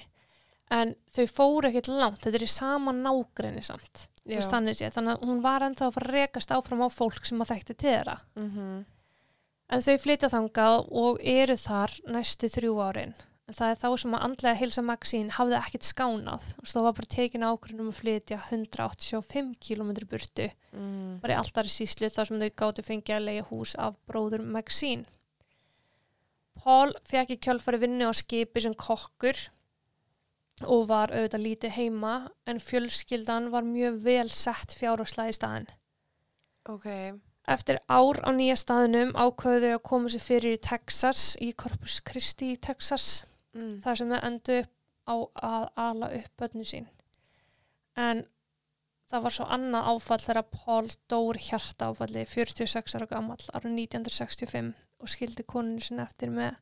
En 0.72 0.94
þau 1.16 1.26
fóru 1.28 1.70
ekkert 1.70 1.90
langt. 1.90 2.22
Þetta 2.24 2.38
er 2.38 2.46
í 2.46 2.52
sama 2.52 2.94
nágrinni 2.94 3.64
samt. 3.66 4.06
Þannig, 4.30 4.84
að 4.86 5.24
hún 5.26 5.42
var 5.42 5.66
ennþá 5.66 5.88
að 5.88 5.96
fara 5.96 6.10
að 6.10 6.14
rekast 6.14 6.52
áfram 6.54 6.84
á 6.86 6.90
fólk 6.94 7.26
sem 7.26 7.42
að 7.42 7.56
þekkti 7.56 7.76
til 7.76 7.90
þeirra. 7.90 8.18
Mm 8.38 8.86
en 9.70 9.84
þau 9.86 9.98
flytja 10.04 10.32
þangað 10.34 10.78
og 11.04 11.20
eru 11.22 11.58
þar 11.60 11.98
næstu 12.10 12.50
þrjú 12.52 12.78
árin 12.84 13.18
en 13.50 13.58
það 13.58 13.72
er 13.72 13.80
þá 13.82 13.88
sem 14.02 14.16
að 14.16 14.24
andlega 14.28 14.60
hilsa 14.60 14.82
Maxín 14.86 15.30
hafði 15.34 15.58
ekkert 15.58 15.88
skánað 15.88 16.50
veist, 16.60 16.74
þá 16.74 16.82
var 16.86 16.96
bara 17.00 17.12
tekin 17.16 17.46
ákvörðum 17.46 17.90
að 17.90 18.00
flytja 18.00 18.40
185 18.50 19.54
km 19.66 19.94
burtu 20.10 20.50
mm. 20.74 21.16
bara 21.24 21.34
í 21.34 21.40
alltaf 21.40 21.72
síslu 21.74 22.12
þar 22.14 22.30
sem 22.30 22.44
þau 22.44 22.52
gátu 22.62 22.86
fengið 22.86 23.16
að 23.18 23.26
leiða 23.26 23.48
hús 23.50 23.74
af 23.82 23.98
bróður 24.10 24.44
Maxine. 24.46 25.08
Paul 26.60 26.94
fekk 27.08 27.34
í 27.34 27.40
kjölfari 27.42 27.80
vinnu 27.82 28.12
á 28.12 28.14
skipi 28.14 28.62
sem 28.66 28.76
kokkur 28.78 29.48
og 30.68 30.86
var 30.92 31.14
auðvitað 31.16 31.46
lítið 31.46 31.76
heima 31.78 32.14
en 32.50 32.62
fjölskyldan 32.62 33.50
var 33.54 33.66
mjög 33.66 34.02
vel 34.06 34.28
sett 34.30 34.76
fjárhagslega 34.78 35.34
í 35.34 35.40
staðin. 35.40 35.70
ok 36.70 36.88
Eftir 37.50 37.80
ár 37.90 38.20
á 38.22 38.30
nýja 38.36 38.58
staðinum 38.60 39.16
ákveðu 39.18 39.72
þau 39.72 39.78
að 39.78 39.86
koma 39.90 40.12
sér 40.14 40.22
fyrir 40.22 40.58
í 40.58 40.62
Texas, 40.62 41.34
í 41.42 41.50
Corpus 41.58 42.00
Christi 42.06 42.54
í 42.54 42.60
Texas, 42.62 43.24
mm. 43.58 43.80
þar 43.86 44.02
sem 44.02 44.12
þau 44.14 44.20
endu 44.30 44.60
upp 44.62 44.76
á 45.10 45.16
að 45.50 45.64
ala 45.88 46.12
upp 46.20 46.34
bönnu 46.38 46.68
sín. 46.70 46.86
En 47.98 48.22
það 49.10 49.26
var 49.26 49.36
svo 49.36 49.48
annað 49.50 49.88
áfall 49.94 50.22
þegar 50.22 50.50
Paul 50.54 50.90
dór 51.10 51.40
hjarta 51.42 51.90
áfalli 51.90 52.26
46 52.30 52.98
ára 52.98 53.08
gammal 53.10 53.40
ára 53.50 53.72
1965 53.72 54.74
og 55.00 55.12
skildi 55.12 55.46
koninu 55.50 55.82
sinni 55.84 56.04
eftir 56.04 56.34
með 56.34 56.60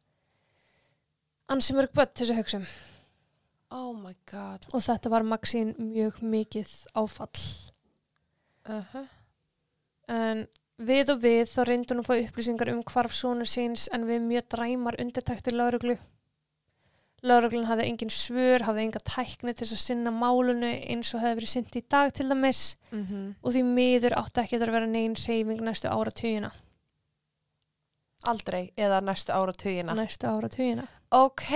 ansi 1.52 1.76
mörg 1.76 1.92
börn 1.96 2.14
til 2.14 2.28
þessu 2.28 2.38
hugsun 2.40 2.68
oh 3.76 3.92
my 3.98 4.14
god 4.32 4.68
og 4.72 4.84
þetta 4.86 5.12
var 5.12 5.28
Maxín 5.28 5.74
mjög 5.80 6.22
mikið 6.24 6.72
áfall 6.96 7.44
uh 8.70 8.94
-huh. 8.94 9.08
en 10.08 10.48
við 10.78 11.14
og 11.16 11.24
við 11.24 11.48
þá 11.50 11.62
reyndi 11.66 11.94
hún 11.94 12.04
að 12.04 12.10
fá 12.10 12.16
upplýsingar 12.22 12.74
um 12.74 12.84
hvarf 12.86 13.16
sonu 13.16 13.48
síns 13.50 13.88
en 13.94 14.06
við 14.10 14.22
mjög 14.28 14.52
dræmar 14.54 15.00
undirtæktir 15.02 15.58
lauruglu 15.58 15.98
lauruglun 17.26 17.66
hafði 17.68 17.88
engin 17.90 18.12
svör, 18.14 18.64
hafði 18.68 18.86
enga 18.86 19.02
tækni 19.06 19.54
til 19.58 19.68
að 19.68 19.82
sinna 19.82 20.14
málunu 20.14 20.70
eins 20.70 21.14
og 21.16 21.24
hefði 21.24 21.40
verið 21.40 21.52
sint 21.54 21.78
í 21.80 21.84
dag 21.90 22.14
til 22.14 22.30
dæmis. 22.30 22.78
Mm 22.92 23.34
og 23.42 23.54
því 23.54 23.64
miður 23.64 24.18
átti 24.18 24.42
ekki 24.44 24.60
að 24.60 24.72
vera 24.72 24.88
negin 24.88 25.16
reyfing 25.16 25.62
næstu 25.62 25.90
áratugina. 25.90 26.52
Aldrei 28.28 28.72
eða 28.78 29.02
næstu 29.02 29.34
áratugina. 29.34 29.94
Næstu 29.94 30.28
áratugina. 30.28 30.88
Ok. 31.12 31.48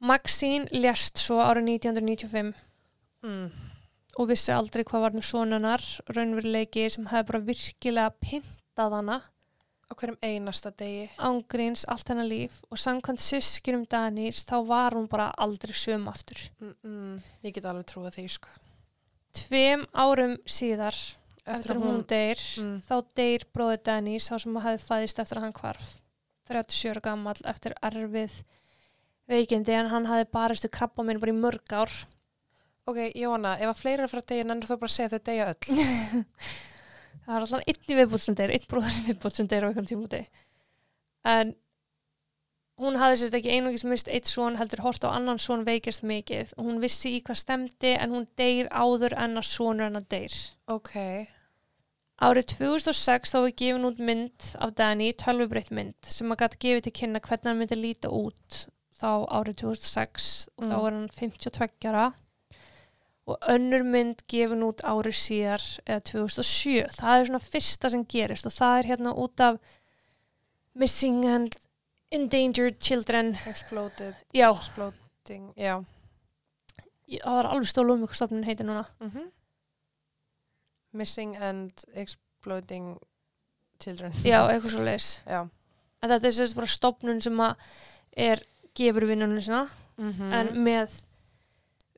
Maxín 0.00 0.66
lést 0.72 1.18
svo 1.18 1.38
árið 1.38 1.68
1995 1.78 2.54
mm. 3.22 3.71
Og 4.18 4.28
vissi 4.28 4.52
aldrei 4.52 4.84
hvað 4.84 5.06
var 5.06 5.14
nú 5.16 5.22
sonunar 5.24 5.84
raunveruleiki 6.12 6.88
sem 6.92 7.06
hefði 7.10 7.28
bara 7.30 7.46
virkilega 7.46 8.14
pintað 8.20 8.98
hana 8.98 9.20
á 9.88 9.92
hverjum 9.92 10.18
einasta 10.24 10.72
degi 10.72 11.08
ángríns 11.20 11.84
allt 11.92 12.12
hennar 12.12 12.28
líf 12.28 12.60
og 12.70 12.80
samkvæmt 12.80 13.22
sískinum 13.22 13.86
Danís 13.88 14.42
þá 14.48 14.56
var 14.68 14.96
hún 14.96 15.08
bara 15.08 15.32
aldrei 15.36 15.74
söm 15.76 16.08
aftur. 16.08 16.38
mm 16.60 16.74
-mm. 16.84 17.22
ég 17.44 17.54
get 17.54 17.64
alveg 17.64 17.86
trúið 17.86 18.14
því 18.16 18.28
sko 18.28 18.48
Tveim 19.32 19.86
árum 19.92 20.36
síðar 20.46 20.94
eftir, 21.46 21.76
að 21.76 21.82
hún 21.82 22.04
deyr 22.06 22.40
mm. 22.58 22.82
þá 22.88 22.96
deyr 23.16 23.44
bróður 23.52 23.82
Danís 23.84 24.28
sá 24.28 24.38
sem 24.38 24.56
hafði 24.56 24.84
fæðist 24.88 25.18
eftir 25.18 25.40
hann 25.40 25.52
hvarf 25.52 26.00
37 26.48 26.90
ára 26.90 27.00
gammal 27.00 27.36
eftir 27.44 27.74
erfið 27.82 28.44
veikindi 29.30 29.72
en 29.72 29.88
hann 29.92 30.06
hafði 30.06 30.28
baristu 30.32 30.68
krabba 30.68 31.02
minn 31.02 31.20
bara 31.20 31.32
í 31.32 31.38
mörg 31.38 31.72
ár 31.72 31.90
ok, 32.90 32.98
Jóna, 33.18 33.56
ef 33.62 33.70
að 33.72 33.80
fleiri 33.82 34.02
er 34.06 34.10
frá 34.10 34.20
degi 34.26 34.44
nennir 34.48 34.68
þú 34.70 34.76
bara 34.82 34.90
að 34.90 34.94
segja 34.96 35.08
að 35.10 35.16
þau 35.18 35.26
deyja 35.30 35.48
öll? 35.52 35.66
Það 37.22 37.34
er 37.36 37.44
alltaf 37.44 37.66
einn 37.70 37.92
í 37.92 37.96
viðbútt 38.00 38.24
sem 38.24 38.34
deyr 38.38 38.52
einn 38.56 38.64
bróður 38.70 38.96
í 38.98 39.04
viðbútt 39.10 39.36
sem 39.38 39.48
deyr 39.50 39.62
á 39.62 39.68
einhverjum 39.68 39.90
tímúti 39.92 40.22
en 41.32 41.52
hún 42.82 42.96
hafði 42.98 43.20
sérst 43.20 43.36
ekki 43.38 43.52
einungis 43.54 43.84
mist 43.86 44.08
eitt 44.10 44.26
svon 44.26 44.56
heldur 44.58 44.82
hort 44.82 45.04
á 45.06 45.14
annan 45.14 45.38
svon 45.38 45.62
veikist 45.68 46.02
mikið. 46.02 46.50
Hún 46.58 46.80
vissi 46.82 47.12
í 47.14 47.20
hvað 47.22 47.38
stemdi 47.38 47.92
en 47.94 48.10
hún 48.16 48.24
deyr 48.40 48.66
áður 48.74 49.14
en 49.22 49.38
að 49.38 49.46
svonur 49.46 49.86
hennar 49.86 50.08
deyr. 50.10 50.34
Ok, 50.72 50.96
Árið 52.22 52.48
2006 52.56 53.32
þá 53.34 53.38
var 53.44 53.54
gefin 53.58 53.86
út 53.88 53.98
mynd 54.02 54.48
af 54.62 54.74
Danny, 54.78 55.08
tölvubreitt 55.18 55.70
mynd 55.74 56.06
sem 56.06 56.30
að 56.34 56.42
gæti 56.44 56.58
gefið 56.66 56.84
til 56.88 56.92
kynna 57.00 57.22
hvernig 57.22 57.48
hann 57.50 57.58
myndi 57.62 57.78
líta 57.78 58.10
út 58.14 58.58
þá 58.98 59.08
árið 59.38 59.56
2006 59.62 60.28
og 60.56 60.66
þá 60.68 60.74
Mm. 60.74 60.86
er 60.86 60.92
hann 60.98 61.08
52 61.18 61.88
ára 61.90 62.04
og 63.26 63.38
önnur 63.48 63.84
mynd 63.86 64.22
gefin 64.28 64.64
út 64.66 64.80
árið 64.82 65.14
síðar 65.14 65.64
eða 65.86 66.00
2007. 66.10 66.86
Það 66.96 67.18
er 67.20 67.28
svona 67.28 67.42
fyrsta 67.44 67.90
sem 67.92 68.04
gerist 68.10 68.46
og 68.48 68.52
það 68.56 68.78
er 68.80 68.88
hérna 68.92 69.12
út 69.14 69.40
af 69.40 69.58
Missing 70.74 71.24
and 71.28 71.56
Endangered 72.12 72.80
Children. 72.80 73.36
exploded. 73.46 74.14
Já, 74.34 74.50
exploding, 74.56 75.52
já. 75.56 75.84
Ég- 77.08 77.22
það 77.22 77.36
var 77.38 77.46
alveg 77.52 77.68
stólu 77.68 77.94
um 77.94 78.02
ykkur 78.06 78.14
stofnun 78.18 78.44
heitir 78.44 78.66
núna. 78.66 78.86
mm 79.00 79.30
missing 80.92 81.36
and 81.36 81.72
exploding 81.94 82.98
children. 83.80 84.12
Já, 84.24 84.42
eitthvað 84.52 84.74
svo 84.74 85.48
En 86.02 86.10
þetta 86.10 86.26
er 86.26 86.34
sérst 86.34 86.56
bara 86.58 86.66
stofnun 86.66 87.20
sem 87.22 87.38
að 87.40 87.54
er 88.16 88.42
gefur 88.74 89.06
vinnunum 89.06 89.40
sinna 89.40 89.68
mm 89.96 90.32
en 90.34 90.48
með 90.64 90.98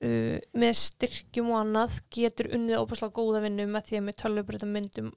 uh, 0.05 0.39
með 0.55 0.75
styrkjum 0.81 1.53
og 1.53 1.61
annað 1.63 2.01
getur 2.15 2.51
unnið 2.55 2.81
óbúslega 2.83 3.17
góða 3.17 3.45
vinnu 3.47 3.69
með 3.71 3.89
því 3.89 4.01
að 4.01 4.05
með 4.09 4.19
tölvubreyta 4.23 4.71
myndum 4.71 5.15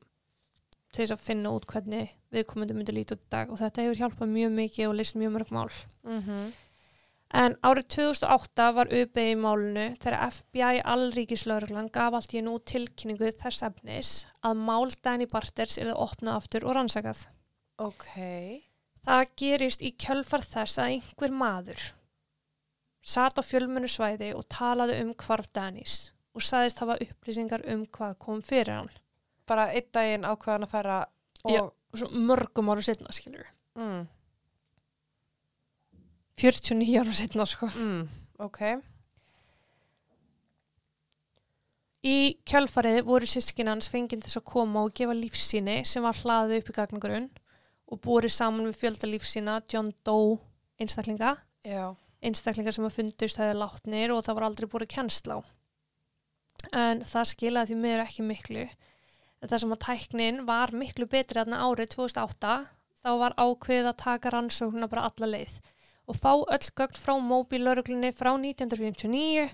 til 0.94 1.04
þess 1.04 1.16
að 1.18 1.26
finna 1.28 1.52
út 1.54 1.68
hvernig 1.70 2.14
viðkomandi 2.34 2.78
myndi 2.78 2.96
líta 2.96 3.18
út 3.18 3.26
í 3.26 3.34
dag 3.34 3.52
og 3.52 3.60
þetta 3.62 3.84
hefur 3.84 4.00
hjálpað 4.02 4.32
mjög 4.34 4.56
mikið 4.62 4.88
og 4.88 4.96
leist 4.98 5.20
mjög 5.20 5.36
mörg 5.36 5.52
mál. 5.54 5.70
-hmm. 6.08 6.48
En 7.36 7.58
árið 7.60 7.88
2008 7.92 8.66
var 8.78 8.88
uppið 8.88 9.30
í 9.34 9.36
málunu 9.36 9.88
þegar 10.00 10.32
FBI 10.32 10.78
allríkislauruglan 10.94 11.90
gaf 11.92 12.16
allt 12.16 12.34
í 12.34 12.44
nú 12.46 12.54
tilkynningu 12.72 13.34
þess 13.42 13.66
efnis 13.68 14.12
að 14.48 14.62
mál 14.70 14.88
Danny 15.04 15.28
Barters 15.28 15.78
er 15.78 15.92
það 15.92 16.04
opnað 16.06 16.40
aftur 16.40 16.68
og 16.68 16.78
rannsakað. 16.78 17.26
ok 17.78 18.08
Það 19.08 19.30
gerist 19.40 19.84
í 19.84 19.92
kjölfar 19.92 20.44
þess 20.44 20.80
að 20.80 20.90
einhver 20.94 21.32
maður 21.32 21.84
sat 23.02 23.40
á 23.40 23.44
fjölmennu 23.46 23.90
svæði 23.92 24.34
og 24.36 24.46
talaði 24.52 25.02
um 25.04 25.14
hvarf 25.14 25.50
Danís 25.56 26.12
og 26.38 26.46
saðist 26.46 26.82
hafa 26.84 27.00
upplýsingar 27.02 27.64
um 27.74 27.86
hvað 27.86 28.18
kom 28.22 28.44
fyrir 28.46 28.74
hann. 28.76 28.92
Bara 29.48 29.70
einn 29.74 29.90
daginn 29.94 30.28
ákveðan 30.28 30.68
að 30.68 30.74
fara 30.76 31.00
og... 31.44 31.52
Já. 31.56 31.64
Mörgum 32.12 32.68
ára 32.70 32.84
setna, 32.84 33.10
skilur 33.16 33.42
við. 33.42 33.52
Mm, 33.80 34.02
49 36.38 37.00
ára 37.00 37.14
setna, 37.16 37.46
sko. 37.50 37.70
mm, 37.72 38.02
ok. 38.46 38.60
Í 42.06 42.18
kjölfarið 42.46 43.00
voru 43.08 43.28
sískinans 43.28 43.90
fenginn 43.90 44.22
þess 44.22 44.38
að 44.38 44.46
koma 44.52 44.84
og 44.86 44.94
gefa 45.00 45.16
lífsýni 45.18 45.80
sem 45.90 46.06
var 46.06 46.20
hlaðið 46.20 46.62
upp 46.62 46.70
í 46.70 46.76
gagnagrunn 46.76 47.30
og 47.88 48.02
búið 48.04 48.30
saman 48.36 48.68
við 48.70 48.78
fjölda 48.84 49.10
lífsýna 49.10 49.58
John 49.72 49.90
Doe 50.06 50.38
einstaklinga, 50.78 51.38
Já. 51.66 51.96
Einstaklinga 52.26 52.74
sem 52.74 52.88
að 52.88 52.98
fundust 52.98 53.40
hefði 53.42 53.58
látnir 53.60 54.14
og 54.16 54.24
það 54.26 54.38
var 54.40 54.48
aldrei 54.48 54.68
búið 54.72 54.88
kjensla 54.96 55.38
á. 55.38 55.40
En 56.74 57.04
það 57.06 57.32
skilaði 57.32 57.72
því 57.72 57.80
meður 57.84 58.04
ekki 58.04 58.26
miklu. 58.26 58.66
Það 59.44 59.60
sem 59.64 59.76
að 59.76 59.84
tæknin 59.86 60.42
var 60.48 60.74
miklu 60.74 61.06
betri 61.10 61.42
aðna 61.44 61.62
árið 61.68 61.94
2008 61.94 62.56
þá 63.04 63.12
var 63.22 63.36
ákveðið 63.38 63.90
að 63.92 64.00
taka 64.02 64.34
rannsóknuna 64.34 64.90
bara 64.92 65.06
alla 65.12 65.30
leið 65.30 65.60
og 66.08 66.18
fá 66.18 66.32
öll 66.34 66.70
gögn 66.80 66.98
frá 66.98 67.14
móbílörglunni 67.22 68.14
frá 68.16 68.34
1959 68.34 69.48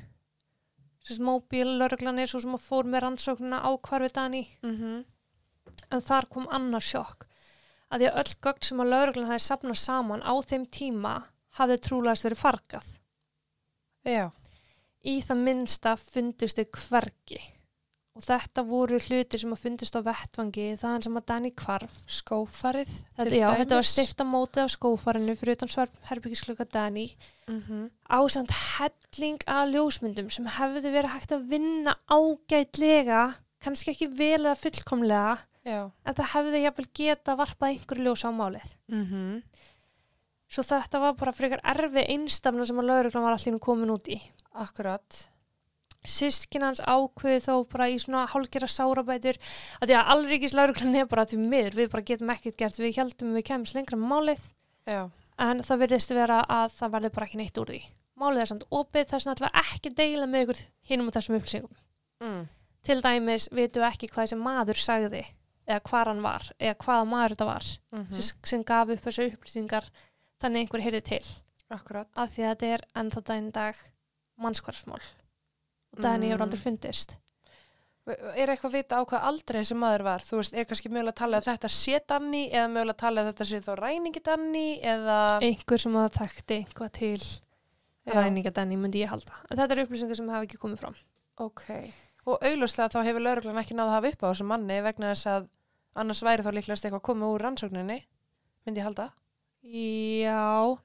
Sess 1.04 1.20
móbílörglan 1.20 2.22
er 2.24 2.32
svo 2.32 2.40
sem 2.40 2.56
að 2.56 2.64
fór 2.64 2.88
með 2.88 3.04
rannsóknuna 3.04 3.60
á 3.60 3.70
hvarfi 3.76 4.14
Dani 4.16 4.46
Mm 4.64 5.04
en 5.94 6.02
þar 6.02 6.28
kom 6.34 6.48
annar 6.52 6.84
sjokk 6.84 7.28
að 7.94 8.02
því 8.02 8.08
að 8.10 8.18
öll 8.22 8.34
gögn 8.46 8.68
sem 8.68 8.82
að 8.84 8.92
lögreglan 8.94 9.30
hefði 9.30 9.46
safnað 9.46 9.80
saman 9.80 10.26
á 10.26 10.34
þeim 10.50 10.66
tíma 10.78 11.14
hafði 11.60 11.80
trúlegast 11.88 12.28
verið 12.28 12.44
fargað. 12.44 12.88
Já. 14.08 14.30
Í 15.04 15.20
það 15.24 15.44
minnsta 15.48 15.98
fundust 16.00 16.60
þau 16.60 16.80
hvergi 16.80 17.42
og 18.14 18.22
þetta 18.22 18.64
voru 18.68 19.00
hlutir 19.02 19.42
sem 19.42 19.54
að 19.56 19.62
fundust 19.64 19.96
á 19.98 20.06
vettvangi 20.06 20.66
þaðan 20.78 21.06
sem 21.08 21.16
að 21.18 21.26
Dani 21.32 21.52
hvarf. 21.58 21.96
Skófarið. 22.06 22.92
Þetta, 23.18 23.38
já, 23.40 23.48
þetta 23.58 23.80
var 23.80 23.88
stifta 23.90 24.28
mótið 24.28 24.70
á 24.70 24.74
skófarinu 24.76 25.36
fyrir 25.40 25.58
utan 25.58 25.74
svarherbyggisklöka 25.74 26.68
Dani 26.70 27.08
Mm 27.44 27.60
-hmm. 27.62 27.90
ásand 28.08 28.52
helling 28.52 29.40
að 29.44 29.74
ljósmyndum 29.74 30.30
sem 30.32 30.46
hefði 30.46 30.92
verið 30.94 31.12
hægt 31.12 31.32
að 31.32 31.48
vinna 31.50 31.96
ágætlega, 32.08 33.36
kannski 33.60 33.92
ekki 33.92 34.08
vel 34.08 34.46
eða 34.46 34.56
fullkomlega, 34.56 35.40
Já. 35.66 35.92
en 36.06 36.14
það 36.16 36.32
hefði 36.34 36.62
jafnvel 36.64 36.88
geta 36.94 37.36
varpað 37.36 37.70
einhverju 37.70 38.04
ljós 38.04 38.24
á 38.24 38.32
málið. 38.32 38.70
Mm 38.88 39.42
Svo 40.54 40.62
þetta 40.66 41.00
var 41.02 41.16
bara 41.18 41.34
frekar 41.34 41.62
erfi 41.66 42.04
einstafna 42.14 42.66
sem 42.70 42.78
að 42.78 42.90
lauruglan 42.92 43.26
var 43.26 43.36
allir 43.38 43.62
komin 43.64 43.94
út 43.94 44.10
í. 44.14 44.20
Akkurat. 44.62 45.24
Sískin 46.04 46.66
hans 46.66 46.82
ákveði 46.84 47.40
þó 47.46 47.64
bara 47.72 47.88
í 47.90 47.98
svona 48.02 48.28
hálgera 48.30 48.68
sárabætur 48.70 49.40
að 49.80 49.90
því 49.90 49.98
að 49.98 50.14
allríkis 50.14 50.56
lauruglan 50.58 51.00
er 51.00 51.10
bara 51.10 51.26
því 51.26 51.40
miður, 51.42 51.78
við 51.80 51.92
bara 51.96 52.08
getum 52.12 52.34
ekkert 52.36 52.60
gert, 52.60 52.80
við 52.80 53.00
heldum 53.00 53.34
við 53.38 53.48
kemst 53.50 53.78
lengra 53.78 53.98
með 53.98 54.12
málið, 54.12 54.48
Já. 54.86 55.02
en 55.48 55.64
það 55.64 55.84
virðist 55.86 56.14
vera 56.14 56.42
að 56.44 56.76
það 56.76 56.96
verði 56.98 57.14
bara 57.16 57.30
ekki 57.30 57.40
neitt 57.40 57.62
úr 57.64 57.72
því. 57.74 57.82
Málið 58.20 58.44
er 58.44 58.52
samt 58.52 58.68
opið 58.70 59.08
þess 59.14 59.26
að 59.32 59.40
það 59.40 59.46
var 59.48 59.62
ekki 59.64 59.94
deila 60.04 60.28
með 60.30 60.44
ykkur 60.46 60.66
hinum 60.92 61.08
og 61.10 61.16
þessum 61.16 61.40
upplýsingum. 61.40 61.80
Mm. 62.22 62.44
Til 62.84 63.00
dæmis 63.02 63.48
við 63.56 63.80
ekki 63.88 64.12
hvað 64.12 64.28
þessi 64.28 64.44
maður 64.44 64.84
sagði 64.84 65.24
eða 65.64 65.84
hvað 65.88 66.10
hann 66.12 66.24
var 66.24 66.50
eða 66.60 66.80
hvaða 66.84 67.06
maður 67.08 67.34
þetta 67.36 67.48
var 67.48 67.68
Mm 67.94 68.20
sem, 68.20 68.38
sem 68.44 68.64
gaf 68.68 68.90
upp 68.92 69.06
þessu 69.08 69.30
upplýsingar 69.32 69.88
þannig 70.44 70.66
einhver 70.68 70.84
heyrði 70.86 71.02
til 71.10 71.24
Akkurat. 71.74 72.08
af 72.20 72.30
því 72.36 72.44
að 72.46 72.54
þetta 72.54 72.72
er 72.78 72.86
ennþá 73.02 73.24
daginn 73.32 73.52
dag 73.56 73.76
mannskvarsmál 74.44 75.02
og 75.02 76.02
daginn 76.04 76.26
hefur 76.30 76.38
Mm. 76.42 76.48
aldrei 76.48 76.62
fundist 76.68 77.18
Er 78.04 78.50
eitthvað 78.52 78.68
að 78.68 78.74
vita 78.76 78.98
á 79.00 79.02
hvað 79.08 79.22
aldrei 79.30 79.62
þessi 79.62 79.76
maður 79.80 80.02
var? 80.04 80.20
Þú 80.28 80.36
veist, 80.42 80.54
er 80.60 80.66
kannski 80.68 80.90
mögulega 80.92 81.14
að 81.14 81.20
tala 81.22 81.38
að 81.40 81.46
þetta 81.48 81.70
sé 81.72 82.00
Danni 82.12 82.42
eða 82.52 82.68
mögulega 82.74 82.96
að 82.98 83.00
tala 83.00 83.22
að 83.24 83.30
þetta 83.30 83.46
sé 83.48 83.60
þá 83.64 83.72
ræningi 83.80 84.22
Danni 84.26 84.64
eða... 84.84 85.20
einhver 85.40 85.80
sem 85.80 85.96
að 85.96 86.10
þekkti 86.18 86.58
eitthvað 86.58 86.92
til 86.98 87.22
Já. 88.04 88.18
ræningadenni 88.20 88.76
myndi 88.76 89.00
ég 89.06 89.08
halda 89.08 89.32
en 89.48 89.56
þetta 89.56 89.72
eru 89.78 89.86
upplýsingar 89.88 90.20
sem 90.20 90.28
hafa 90.34 90.44
ekki 90.50 90.60
komið 90.60 90.82
fram 90.84 90.98
Ok. 91.40 91.64
Og 92.28 92.44
augljóslega 92.44 92.92
þá 92.92 93.00
hefur 93.08 93.24
lauruglan 93.24 93.62
ekki 93.64 93.74
náða 93.80 93.88
að 93.88 93.96
hafa 93.96 94.12
upp 94.12 94.24
á 94.24 94.28
þessum 94.34 94.52
manni 94.52 94.82
vegna 94.84 95.14
þess 95.14 95.26
að 95.32 95.48
annars 96.04 96.24
væri 96.28 96.44
þá 96.44 96.52
líklegast 96.58 96.86
eitthvað 96.90 97.06
komið 97.08 97.32
úr 97.38 97.42
rannsókninni, 97.48 97.98
myndi 98.68 98.82
ég 98.84 98.88
halda. 98.90 99.08
Já 99.64 100.78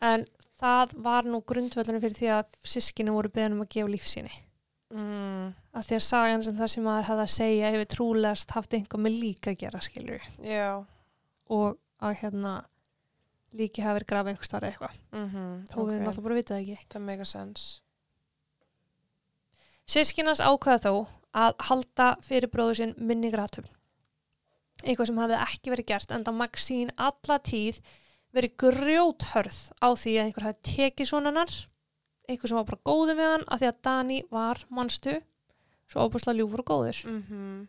en 0.00 0.26
það 0.58 0.92
var 1.04 1.26
nú 1.28 1.40
grundvöldunum 1.46 2.00
fyrir 2.02 2.16
því 2.18 2.28
að 2.38 2.58
sískinu 2.66 3.12
voru 3.16 3.30
beðin 3.34 3.56
um 3.58 3.64
að 3.66 3.72
gefa 3.76 3.94
lífsýni 3.96 4.36
Mm. 4.88 5.50
að 5.76 5.84
því 5.84 5.96
að 5.98 6.04
sagan 6.06 6.42
sem 6.46 6.54
það 6.56 6.70
sem 6.72 6.84
maður 6.86 7.06
hefði 7.10 7.24
að 7.26 7.32
segja 7.34 7.70
hefur 7.74 7.88
trúlegast 7.92 8.50
haft 8.56 8.72
einhver 8.72 9.00
með 9.04 9.18
líka 9.20 9.50
að 9.52 9.58
gera 9.60 9.80
skilur 9.84 10.22
Já. 10.40 10.84
og 11.52 11.76
að 12.00 12.14
hérna 12.22 12.52
líki 13.52 13.84
hafi 13.84 13.98
verið 13.98 14.08
grafið 14.08 14.32
einhver 14.32 14.48
starf 14.48 14.64
eitthvað 14.70 14.96
Mm 15.12 15.66
þó 15.68 15.76
við 15.84 16.00
náttúrulega 16.00 16.24
bara 16.24 16.38
vitað 16.38 16.62
ekki 16.62 16.78
Það 16.94 17.04
make 17.04 17.20
a 17.20 17.28
sense. 17.28 17.66
Sískinans 19.88 20.40
ákvaða 20.40 20.80
þó 20.88 20.94
að 21.36 21.60
halda 21.68 22.08
fyrir 22.24 22.48
bróðu 22.52 22.74
sinn 22.80 22.94
minningratum 22.96 23.68
eitthvað 24.84 25.10
sem 25.10 25.22
hafði 25.22 25.40
ekki 25.46 25.72
verið 25.74 25.88
gert 25.92 26.12
en 26.14 26.26
það 26.26 26.38
Maxín 26.42 26.92
alla 26.96 27.38
tíð 27.48 27.80
verið 28.36 28.56
grjóthörð 28.64 29.58
á 29.80 29.88
því 29.96 30.12
að 30.14 30.26
einhver 30.26 30.46
hafði 30.48 30.74
tekið 30.74 31.10
svonanar 31.10 31.56
einhver 32.28 32.50
sem 32.50 32.60
var 32.60 32.68
bara 32.68 32.84
góður 32.84 33.18
við 33.18 33.32
hann 33.32 33.48
af 33.48 33.62
því 33.62 33.70
að 33.70 33.82
Dani 33.88 34.20
var 34.30 34.62
mannstu 34.68 35.16
svo 35.88 36.04
óbúslega 36.04 36.38
ljúfur 36.38 36.64
og 36.64 36.70
góður 36.74 37.02
Mm 37.08 37.66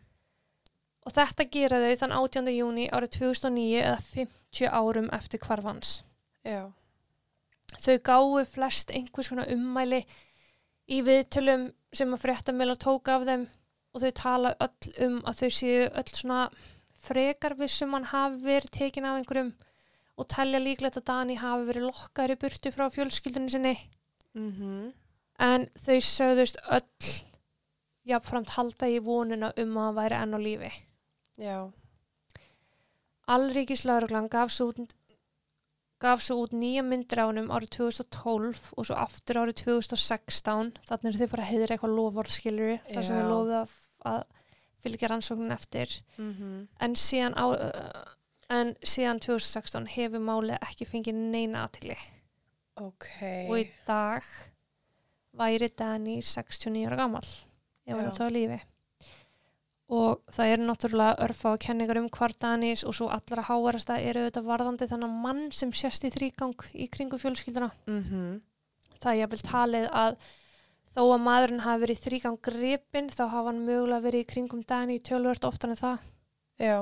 og 1.06 1.14
þetta 1.16 1.46
gera 1.52 1.80
þau 1.82 1.94
þann 2.02 2.16
18. 2.18 2.50
júni 2.54 2.88
árið 2.92 3.14
2009 3.20 3.80
eða 3.80 4.00
50 4.10 4.68
árum 4.68 5.08
eftir 5.16 5.42
hvarfans. 5.44 6.00
Já. 6.46 6.68
Þau 7.80 7.96
gáu 8.04 8.42
flest 8.48 8.92
einhvers 8.94 9.30
konar 9.30 9.50
ummæli 9.52 10.02
í 10.90 11.00
viðtölum 11.06 11.70
sem 11.94 12.12
að 12.14 12.22
fréttamila 12.24 12.76
tók 12.78 13.08
af 13.12 13.24
þeim 13.28 13.46
og 13.94 14.04
þau 14.04 14.12
tala 14.20 14.54
öll 14.62 14.92
um 15.06 15.16
að 15.26 15.42
þau 15.42 15.50
séu 15.60 15.88
öll 15.88 16.12
svona 16.12 16.42
frekar 17.00 17.56
vissum 17.58 17.96
hann 17.96 18.08
hafi 18.12 18.42
verið 18.44 18.74
tekin 18.76 19.08
af 19.08 19.18
einhverjum 19.18 19.52
og 20.20 20.28
telja 20.28 20.60
líklegt 20.60 21.00
að 21.00 21.08
Dani 21.10 21.38
hafi 21.40 21.68
verið 21.70 21.88
lokkar 21.88 22.32
í 22.34 22.38
burtu 22.40 22.72
frá 22.74 22.88
fjölskyldunni 22.92 23.52
sinni 23.56 23.76
Mm 24.30 24.90
en 25.40 25.66
þau 25.80 25.98
sögðust 26.04 26.60
öll 26.68 27.10
jafnframt 28.10 28.54
halda 28.56 28.88
í 28.90 28.98
vonuna 29.04 29.52
um 29.60 29.76
að 29.76 29.86
hann 29.86 29.98
væri 29.98 30.18
enn 30.18 30.36
á 30.36 30.38
lífi. 30.40 30.70
Já. 31.40 31.58
Allríkislauruglan 33.30 34.28
gaf 34.32 34.52
svo 34.52 34.70
út 34.72 34.96
gaf 36.00 36.22
svo 36.24 36.38
út 36.44 36.54
nýja 36.56 36.82
myndir 36.84 37.20
á 37.20 37.28
honum 37.28 37.50
árið 37.52 37.74
2012 37.76 38.70
og 38.76 38.86
svo 38.88 38.96
aftur 38.96 39.42
árið 39.42 39.58
2016 39.62 40.72
þannig 40.88 41.10
er 41.10 41.18
þau 41.20 41.32
bara 41.34 41.48
heiðir 41.48 41.74
eitthvað 41.74 41.96
lofvorðskilur 41.98 42.78
þar 42.88 43.04
sem 43.04 43.20
þau 43.20 43.28
lofið 43.28 43.56
að, 43.58 43.74
að 44.08 44.22
fylgja 44.82 45.10
rannsóknin 45.12 45.54
eftir. 45.54 45.92
Mm 46.18 46.66
en 46.80 46.96
síðan, 46.96 47.36
á, 47.36 47.44
en 48.50 48.74
síðan 48.82 49.20
2016 49.22 49.86
hefur 49.96 50.22
málið 50.24 50.58
ekki 50.60 50.88
fengið 50.88 51.14
neina 51.20 51.66
aðtili 51.66 51.96
Ok. 52.80 53.06
og 53.48 53.56
í 53.60 53.66
dag 53.86 54.26
væri 55.36 55.70
Dani 55.76 56.20
69 56.22 56.86
ára 56.88 56.96
gammal 57.04 57.24
ef 57.24 57.94
hann 57.94 58.04
Já. 58.04 58.10
er 58.10 58.18
þá 58.18 58.26
á 58.26 58.36
lífi. 58.36 58.60
Og 59.90 60.20
það 60.30 60.52
eru 60.52 60.66
náttúrulega 60.68 61.22
örfa 61.24 61.52
og 61.56 61.62
kenningar 61.64 61.98
um 61.98 62.08
hvar 62.14 62.32
Danis 62.38 62.84
og 62.86 62.94
svo 62.94 63.08
allra 63.10 63.42
háarasta 63.42 63.96
eru 63.98 64.22
þetta 64.28 64.42
varðandi 64.46 64.86
þannig 64.86 65.16
mann 65.24 65.40
sem 65.50 65.72
sést 65.74 66.04
í 66.06 66.12
þrýgang 66.14 66.54
í 66.78 66.86
kringu 66.86 67.18
fjölskylduna. 67.18 67.72
Mm 67.90 68.38
það 69.00 69.12
er 69.14 69.18
jafnvel 69.22 69.42
talið 69.48 69.86
að 69.96 70.16
þó 70.94 71.02
að 71.06 71.22
maðurinn 71.24 71.64
hafi 71.64 71.82
verið 71.84 71.98
í 71.98 72.04
þrýgang 72.04 72.38
gripin 72.42 73.10
þá 73.14 73.22
hafa 73.30 73.46
hann 73.50 73.64
mögulega 73.66 74.04
verið 74.06 74.24
í 74.24 74.28
kringum 74.32 74.62
Dani 74.66 74.98
tölvört 75.00 75.44
oftar 75.48 75.70
en 75.74 75.80
það 75.80 75.98
Já. 76.60 76.78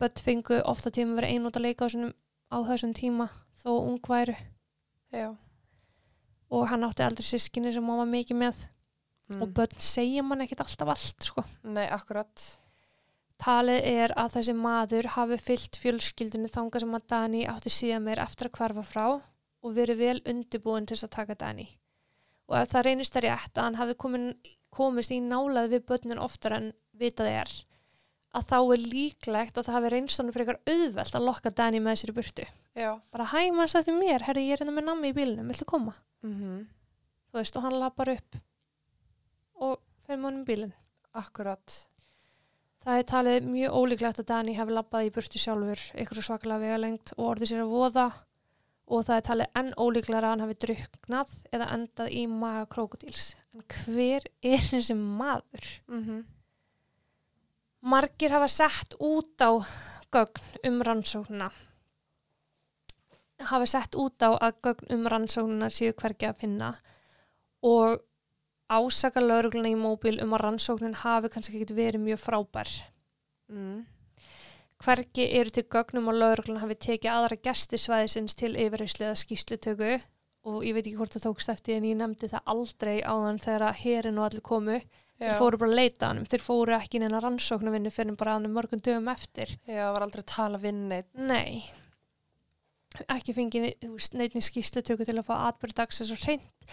börn 0.00 0.22
fengu 0.26 0.60
ofta 0.64 0.90
tíma 0.94 1.16
verið 1.18 1.34
einút 1.36 1.56
að 1.58 1.66
leika 1.68 1.84
á, 1.84 1.88
þessum, 1.88 2.12
á 2.52 2.58
þessum 2.68 2.92
tíma 2.94 3.28
þó 3.62 3.70
ung 3.80 3.98
væru 4.08 4.36
Já. 5.12 5.32
og 6.52 6.68
hann 6.70 6.84
átti 6.86 7.04
aldrei 7.06 7.26
sískinni 7.26 7.72
sem 7.74 7.84
hann 7.86 8.02
var 8.04 8.12
mikið 8.12 8.36
með 8.46 8.68
Mm. 9.30 9.38
og 9.40 9.52
börn 9.54 9.78
segja 9.78 10.20
mann 10.26 10.42
ekkert 10.42 10.60
alltaf 10.64 10.88
allt 10.92 11.22
sko. 11.24 11.44
Nei, 11.62 11.86
akkurat. 11.86 12.42
Talið 13.40 13.84
er 13.86 14.12
að 14.18 14.32
þessi 14.34 14.54
maður 14.58 15.06
hafi 15.14 15.38
fyllt 15.40 15.78
fjölskyldunni 15.78 16.50
þanga 16.52 16.80
sem 16.82 16.96
að 16.98 17.06
Dani 17.08 17.44
átti 17.48 17.70
síðan 17.72 18.02
meir 18.02 18.20
eftir 18.20 18.50
að 18.50 18.56
hverfa 18.58 18.82
frá 18.84 19.06
og 19.14 19.76
verið 19.78 20.02
vel 20.02 20.20
undirbúin 20.26 20.86
til 20.90 20.96
þess 20.98 21.06
að 21.06 21.14
taka 21.16 21.34
Dani. 21.38 21.68
Og 22.52 22.58
ef 22.60 22.72
það 22.74 22.86
reynist 22.86 23.14
það 23.16 23.24
rétt 23.24 23.58
að 23.58 23.64
hann 23.64 23.78
hafi 23.80 23.94
komin, 24.04 24.26
komist 24.72 25.12
í 25.14 25.20
nálað 25.24 25.70
við 25.72 25.86
börnin 25.88 26.20
oftar 26.20 26.58
en 26.58 26.66
vitað 27.00 27.30
er, 27.30 27.52
að 28.36 28.48
þá 28.50 28.58
er 28.60 28.82
líklegt 28.92 29.56
að 29.56 29.68
það 29.68 29.76
hafi 29.78 29.92
reynst 29.94 30.20
hann 30.20 30.32
fyrir 30.34 30.52
eitthvað 30.52 30.74
auðvelt 30.74 31.16
að 31.16 31.26
lokka 31.28 31.52
Danny 31.56 31.80
með 31.80 31.98
sér 32.00 32.12
í 32.12 32.16
burtu. 32.18 32.46
Já. 32.76 32.90
Bara 33.14 33.28
hæ, 33.32 33.40
maður 33.56 33.72
sætti 33.72 33.96
mér, 33.96 34.26
herri, 34.28 34.44
ég 34.50 34.56
er 34.56 34.62
hérna 34.62 34.76
með 34.76 34.88
nammi 34.90 35.12
í 35.12 35.16
bílunum, 35.16 35.48
viltu 35.52 35.68
koma? 35.68 35.96
Mm 36.26 36.68
Þú 37.32 37.40
veist, 37.40 37.56
og 37.56 37.64
hann 37.64 37.78
lappar 37.80 38.10
upp 38.12 38.36
og 39.64 39.78
fyrir 40.04 40.20
mannum 40.20 40.44
bílinn. 40.44 40.74
Akkurat. 41.16 41.76
Það 42.84 42.98
er 42.98 43.06
talið 43.08 43.46
mjög 43.46 43.76
ólíklegt 43.78 44.20
að 44.20 44.28
Danny 44.28 44.56
hefði 44.58 44.74
lappað 44.76 45.06
í 45.06 45.12
burtu 45.14 45.40
sjálfur, 45.40 45.84
ykkur 46.02 46.20
svakalega 46.26 46.60
vegalengt 46.66 47.14
og 47.16 47.30
orðið 47.30 47.52
sér 47.54 47.62
að 47.64 47.72
voða 47.72 48.06
og 48.92 49.06
það 49.08 49.16
er 49.16 49.26
talið 49.28 49.58
enn 49.60 49.72
ólíklega 49.80 50.20
að 50.20 50.28
hann 50.28 50.44
hafi 50.44 50.58
druknað 50.66 51.34
eða 51.56 51.68
endað 51.76 52.12
í 52.12 52.22
maga 52.28 52.68
krokodils. 52.74 53.32
En 53.56 53.64
hver 53.78 54.28
er 54.44 54.64
þessi 54.68 54.96
maður? 54.98 55.68
Mm 55.88 56.22
Margir 57.82 58.30
hafa 58.30 58.46
sett 58.46 58.94
út 59.02 59.42
á 59.42 59.58
gögn 60.14 60.68
um 60.68 60.82
rannsóknuna. 60.86 61.48
Hafa 63.42 63.66
sett 63.66 63.96
út 63.98 64.22
á 64.22 64.38
að 64.38 64.60
gögn 64.62 64.92
um 64.94 65.08
rannsóknuna 65.10 65.70
séu 65.70 65.90
hvergi 65.90 66.28
að 66.28 66.38
finna 66.44 66.68
og 67.66 68.04
ásaka 68.70 69.20
laurugluna 69.20 69.72
í 69.72 69.74
móbil 69.74 70.20
um 70.22 70.36
að 70.36 70.44
rannsóknin 70.44 70.94
hafi 70.94 71.28
kannski 71.32 71.58
ekki 71.58 71.74
verið 71.74 72.04
mjög 72.04 72.22
frábær. 72.22 72.70
Mm. 73.50 73.82
Hvergi 74.82 75.28
eru 75.38 75.52
til 75.54 75.62
gögnum 75.70 76.10
að 76.10 76.18
laurugluna 76.18 76.62
hafi 76.64 76.74
tekið 76.88 77.12
aðra 77.12 77.38
gesti 77.46 77.78
svæðisins 77.78 78.34
til 78.34 78.56
yfirheyslu 78.58 79.06
eða 79.06 79.18
skýslutöku 79.20 79.92
og 80.50 80.64
ég 80.66 80.74
veit 80.74 80.86
ekki 80.88 80.96
hvort 80.98 81.14
það 81.14 81.26
tókst 81.28 81.52
eftir 81.52 81.76
en 81.76 81.86
ég 81.86 81.98
nefndi 82.00 82.30
það 82.32 82.48
aldrei 82.50 82.96
áðan 83.06 83.38
þegar 83.44 83.64
að 83.68 83.78
herin 83.84 84.18
og 84.18 84.26
allir 84.26 84.42
komu. 84.48 84.80
Þeir 85.22 85.38
fóru 85.38 85.60
bara 85.60 85.70
að 85.70 85.78
leita 85.78 86.08
hann, 86.08 86.24
þeir 86.26 86.42
fóru 86.42 86.74
ekki 86.74 86.98
inn 86.98 87.14
að 87.14 87.22
rannsóknarvinnu 87.22 87.92
fyrir 87.94 88.16
bara 88.18 88.34
hann 88.34 88.50
mörgum 88.50 88.82
dögum 88.82 89.06
eftir. 89.12 89.52
Já, 89.68 89.84
það 89.84 89.92
var 89.94 90.06
aldrei 90.08 90.22
að 90.24 90.32
tala 90.32 90.60
við 90.64 90.80
neitt. 90.80 91.08
Nei, 91.14 91.62
ekki 93.06 93.36
fengið 93.36 93.68
neitni 94.18 94.42
skýslutöku 94.42 95.06
til 95.06 95.14
að 95.20 95.28
fá 95.28 95.36
atbyrðu 95.52 95.78
dagsins 95.78 96.10
og 96.10 96.26
hreint. 96.26 96.66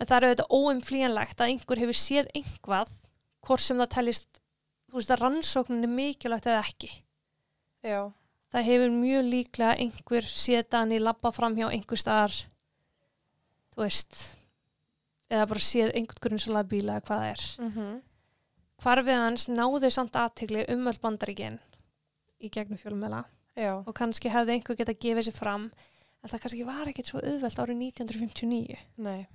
En 0.00 0.10
það 0.10 0.16
er 0.16 0.26
auðvitað 0.26 0.58
óumflýjanlegt 0.58 1.44
að 1.44 1.54
einhver 1.54 1.84
hefur 1.84 2.00
séð 2.00 2.34
einhvað, 2.34 2.90
hvort 3.46 3.62
sem 3.62 3.78
það 3.84 3.92
tellist, 3.94 4.42
þú 4.90 4.98
veist, 4.98 5.14
að 5.14 5.22
rannsóknin 5.22 5.86
er 5.86 5.94
mikilvægt 5.94 6.50
eða 6.50 6.66
ekki. 6.66 6.90
Já. 7.82 8.12
Það 8.52 8.68
hefur 8.68 8.94
mjög 8.94 9.26
líklega 9.32 9.74
einhver 9.80 10.28
séð 10.28 10.68
Dani 10.70 10.98
labba 11.00 11.32
fram 11.32 11.54
hjá 11.56 11.70
einhver 11.70 12.00
staðar, 12.00 12.34
þú 13.72 13.84
veist, 13.86 14.16
eða 15.32 15.46
bara 15.48 15.64
séð 15.64 15.92
einhvern 15.96 16.24
grunnsala 16.26 16.64
bíla 16.68 16.98
eða 16.98 17.06
hvað 17.06 17.22
það 17.22 17.30
er. 17.30 17.44
Mm 17.58 17.70
-hmm. 17.72 18.00
Hvarfið 18.82 19.22
hans 19.22 19.48
náðu 19.48 19.90
samt 19.90 20.16
aðtegli 20.16 20.64
um 20.68 20.86
öll 20.86 20.98
bandaríkin 21.02 21.58
í 22.40 22.50
gegnum 22.50 22.78
fjölmela 22.78 23.24
Já. 23.56 23.82
og 23.86 23.94
kannski 23.94 24.28
hefði 24.28 24.52
einhver 24.52 24.76
getað 24.76 24.98
gefið 24.98 25.24
sér 25.28 25.36
fram 25.38 25.70
en 26.22 26.30
það 26.30 26.40
kannski 26.40 26.64
var 26.64 26.88
ekkert 26.88 27.06
svo 27.06 27.18
auðvelt 27.18 27.58
árið 27.58 27.76
1959, 27.76 28.78
Nei. 28.96 29.26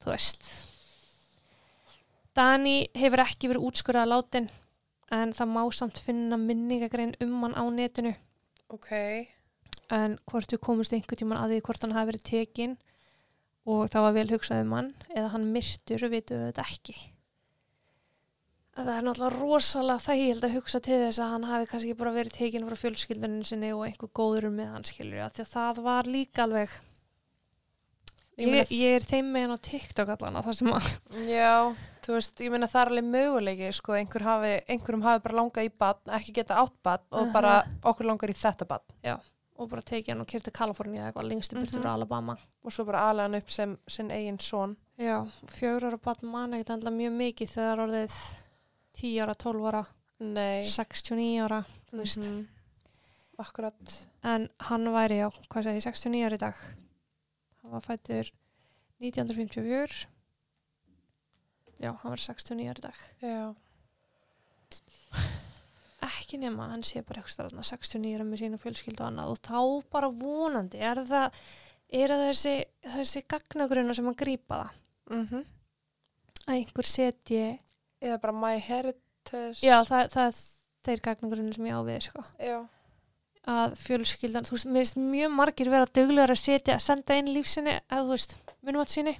þú 0.00 0.10
veist. 0.10 0.42
Dani 2.34 2.88
hefur 2.94 3.18
ekki 3.24 3.48
verið 3.48 3.66
útskurðað 3.68 4.12
látin 4.12 4.50
en 5.10 5.32
það 5.36 5.52
má 5.54 5.62
samt 5.74 5.98
finna 6.06 6.38
minningagrein 6.38 7.16
um 7.24 7.36
hann 7.44 7.56
á 7.58 7.64
netinu 7.74 8.14
Ok. 8.70 8.90
en 9.90 10.18
hvort 10.30 10.52
við 10.54 10.60
komumst 10.62 10.92
einhvern 10.94 11.18
tíman 11.18 11.40
að 11.42 11.54
því 11.56 11.62
hvort 11.66 11.82
hann 11.86 11.96
hafi 11.96 12.12
verið 12.12 12.26
tekin 12.30 12.76
og 13.66 13.88
það 13.90 14.04
var 14.06 14.12
vel 14.18 14.28
hugsað 14.34 14.62
um 14.64 14.76
hann 14.76 14.92
eða 15.14 15.32
hann 15.34 15.48
myrtur, 15.54 16.04
vitum 16.10 16.38
við 16.40 16.46
þetta 16.52 16.66
ekki. 16.70 16.94
Það 18.80 18.90
er 18.94 19.02
náttúrulega 19.04 19.40
rosalega 19.40 20.02
þægild 20.06 20.44
að 20.46 20.54
hugsa 20.54 20.80
til 20.80 20.98
þess 21.02 21.18
að 21.20 21.32
hann 21.34 21.48
hafi 21.50 21.66
kannski 21.72 21.96
bara 21.98 22.12
verið 22.14 22.36
tekin 22.38 22.68
frá 22.68 22.76
fjölskyldunin 22.80 23.42
sinni 23.44 23.72
og 23.74 23.82
einhver 23.88 24.12
góður 24.16 24.46
með 24.54 24.70
hann 24.76 24.86
skilur 24.88 25.26
því 25.34 25.42
að 25.44 25.50
það 25.50 25.80
var 25.88 26.08
líka 26.08 26.46
alveg 26.46 26.76
Ég 28.40 28.54
ég, 28.56 28.70
ég 28.72 28.94
er 28.96 29.04
þeim 29.04 29.32
meginn 29.34 29.52
á 29.52 29.58
TikTok 29.60 30.14
allan 30.14 30.38
að 30.40 30.46
það 30.48 30.56
sem 30.60 30.70
að 30.78 30.86
Já, 31.28 31.52
þú 32.10 32.16
veist, 32.18 32.40
ég 32.42 32.50
meina 32.50 32.66
það 32.70 32.80
er 32.82 32.90
alveg 32.90 33.08
möguleiki, 33.14 33.72
sko, 33.76 33.94
einhver 33.94 34.24
hafi, 34.26 34.52
einhverjum 34.68 35.02
hafi 35.06 35.22
bara 35.28 35.38
langað 35.38 35.68
í 35.68 35.72
badn, 35.78 36.10
ekki 36.18 36.32
geta 36.40 36.56
átt 36.60 36.74
badn 36.82 37.06
og 37.14 37.20
Aha. 37.28 37.32
bara 37.36 37.52
okkur 37.86 38.08
langar 38.10 38.32
í 38.32 38.36
þetta 38.36 38.66
badn 38.66 39.20
og 39.60 39.68
bara 39.68 39.82
tekið 39.84 40.08
hann 40.14 40.20
og 40.22 40.26
kyrti 40.32 40.50
Kalifornía 40.56 41.10
eitthvað 41.10 41.26
lengstu 41.28 41.56
burtu 41.58 41.76
Mhm. 41.76 41.82
frá 41.84 41.90
Alabama 41.94 42.36
og 42.64 42.72
svo 42.72 42.84
bara 42.88 43.02
aðlega 43.10 43.22
hann 43.28 43.34
upp 43.34 43.50
sem 43.50 43.78
sinn 43.86 44.10
eigin 44.10 44.38
son. 44.40 44.76
Já, 44.98 45.26
fjögur 45.46 45.84
ára 45.84 45.98
barn 46.02 46.30
man 46.30 46.52
ekkert 46.54 46.70
endla 46.78 46.90
mjög 46.90 47.12
mikið 47.12 47.48
þegar 47.56 47.82
orðið 47.84 48.14
10 48.94 49.20
ára, 49.20 49.34
12 49.34 49.66
ára, 49.68 49.86
Nei. 50.20 50.62
69 50.64 51.40
ára 51.44 51.64
þú 51.90 51.98
veist. 51.98 52.18
Mhm. 52.24 52.46
Akkurat. 53.38 54.06
en 54.24 54.48
hann 54.60 54.84
væri 54.84 55.20
á, 55.24 55.28
hvað 55.48 55.64
segi, 55.64 55.80
69 55.80 56.24
ára 56.26 56.34
í 56.34 56.38
dag 56.38 56.54
hann 57.62 57.70
var 57.72 57.80
fættur 57.80 58.30
1954 59.00 60.06
já, 61.80 61.90
hann 62.02 62.12
var 62.14 62.22
69 62.22 62.70
ára 62.70 62.80
í 62.80 62.84
dag 62.84 62.98
Já. 63.24 63.40
ekki 66.10 66.38
nema, 66.40 66.68
hann 66.72 66.84
sé 66.86 67.02
bara 67.06 67.20
eitthvað 67.22 67.50
þarna 67.50 67.64
69 67.66 68.14
ára 68.16 68.26
með 68.28 68.42
sína 68.44 68.60
fjölskyldu 68.62 69.02
og 69.04 69.08
annað 69.10 69.32
og 69.34 69.40
þá 69.46 69.90
bara 69.92 70.10
vonandi, 70.20 70.80
er 70.80 71.00
það 71.08 71.40
er 72.00 72.12
það 72.14 72.22
þessi, 72.28 72.54
þessi 72.94 73.22
gagnagrunna 73.34 73.96
sem 73.98 74.10
að 74.12 74.20
grípa 74.24 74.60
það 74.64 74.76
Mm 75.10 75.40
að 76.50 76.54
einhver 76.56 76.86
setji 76.88 77.40
Eða 78.00 78.16
bara 78.22 78.32
my 78.32 78.56
heritage. 78.64 79.60
já, 79.60 79.76
það, 79.84 80.06
það 80.14 80.28
er 80.30 80.38
þeir 80.86 81.00
gagnagrunna 81.04 81.52
sem 81.54 81.66
ég 81.68 81.76
á 81.76 81.82
við 81.84 81.98
sko. 82.06 82.22
Já. 82.40 82.56
að 83.50 83.74
fjölskyldan, 83.82 84.46
þú 84.48 84.54
veist, 84.56 84.66
mér 84.70 84.86
finnst 84.86 84.96
mjög 85.02 85.34
margir 85.36 85.70
vera 85.72 85.86
duglegar 85.98 86.32
að 86.32 86.40
setja, 86.40 86.76
að 86.78 86.84
senda 86.86 87.18
inn 87.20 87.28
lífsinni 87.34 87.74
eða 87.76 88.00
þú 88.06 88.14
veist, 88.14 88.36
munum 88.62 88.84
að 88.86 88.94
sinni 88.94 89.16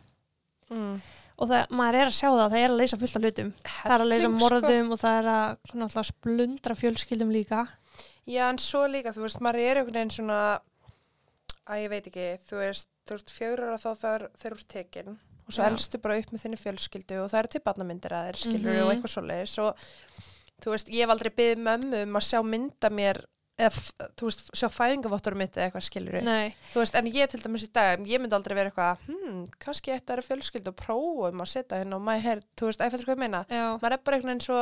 Mm. 0.70 1.00
Og 1.40 1.48
það, 1.48 1.70
maður 1.80 1.98
er 2.00 2.10
að 2.10 2.16
sjá 2.18 2.28
það, 2.28 2.50
það 2.52 2.58
er 2.64 2.70
að 2.74 2.78
leysa 2.80 2.98
fullt 3.00 3.16
af 3.16 3.22
hlutum. 3.24 3.52
Það 3.64 3.94
er 3.96 4.04
að 4.04 4.10
leysa 4.12 4.28
sko. 4.28 4.38
morðum 4.44 4.90
og 4.94 5.00
það 5.00 5.18
er 5.20 5.28
að 5.34 5.56
náttúrulega 5.80 6.08
splundra 6.10 6.76
fjölskyldum 6.80 7.32
líka. 7.34 7.62
Já, 8.28 8.42
en 8.50 8.58
svo 8.62 8.82
líka, 8.86 9.14
þú 9.16 9.24
veist, 9.24 9.40
maður 9.40 9.64
er 9.64 9.80
einhvern 9.80 9.96
veginn 10.00 10.14
svona, 10.14 10.60
að 11.70 11.82
ég 11.84 11.90
veit 11.92 12.06
ekki, 12.10 12.28
þú 12.50 12.60
veist, 12.60 12.88
þú 13.08 13.16
veist, 13.16 13.32
fjögur 13.34 13.64
ára 13.70 13.78
þá 13.80 13.90
þar, 14.04 14.26
þeir 14.38 14.52
eru 14.52 14.68
tekin 14.68 15.10
og 15.50 15.54
svo 15.56 15.64
elstu 15.66 15.98
bara 15.98 16.18
upp 16.20 16.30
með 16.30 16.42
þinni 16.44 16.58
fjölskyldu 16.60 17.16
og 17.24 17.30
það 17.32 17.38
eru 17.40 17.48
til 17.56 17.60
barnamyndir 17.66 18.12
að 18.14 18.26
þeir 18.28 18.38
skilur 18.44 18.70
Mhm. 18.76 18.82
og 18.84 18.90
eitthvað 18.92 19.14
svoleiðis. 19.16 19.54
Og 19.58 19.74
þú 20.62 20.70
veist, 20.70 20.88
ég 20.92 21.00
hef 21.02 21.10
aldrei 21.10 21.30
byggðið 21.30 21.64
mömmu 21.66 22.02
um 22.06 22.14
að 22.20 22.26
sjá 22.28 22.38
mynda 22.46 22.90
mér 22.90 23.24
eða, 23.60 24.08
þú 24.18 24.28
veist, 24.28 24.42
sjá 24.56 24.66
fæðingavottur 24.72 25.36
mitt 25.38 25.56
eða 25.56 25.68
eitthvað 25.68 25.84
skilur 25.86 26.18
Nei, 26.26 26.54
þú 26.72 26.82
veist, 26.82 26.96
en 26.98 27.10
ég 27.12 27.30
til 27.32 27.40
dæmis 27.44 27.66
í 27.66 27.70
dag, 27.76 28.02
ég 28.08 28.22
myndi 28.22 28.36
aldrei 28.38 28.56
vera 28.56 28.72
eitthvað, 28.72 29.04
hmm, 29.10 29.44
kannski 29.62 29.92
þetta 29.94 30.16
eru 30.16 30.24
fjölskyldu 30.26 30.72
og 30.72 30.78
prófum 30.80 31.44
að 31.44 31.52
setja 31.52 31.80
hérna 31.82 32.00
á 32.00 32.06
my 32.08 32.16
hair, 32.24 32.42
þú 32.58 32.70
veist, 32.70 32.82
æfættur 32.84 33.10
hvað 33.10 33.16
ég 33.18 33.22
meina, 33.24 33.44
já, 33.50 33.66
maður 33.82 33.96
er 33.96 34.02
bara 34.06 34.18
einhvern 34.18 34.32
veginn 34.34 34.46
svo 34.48 34.60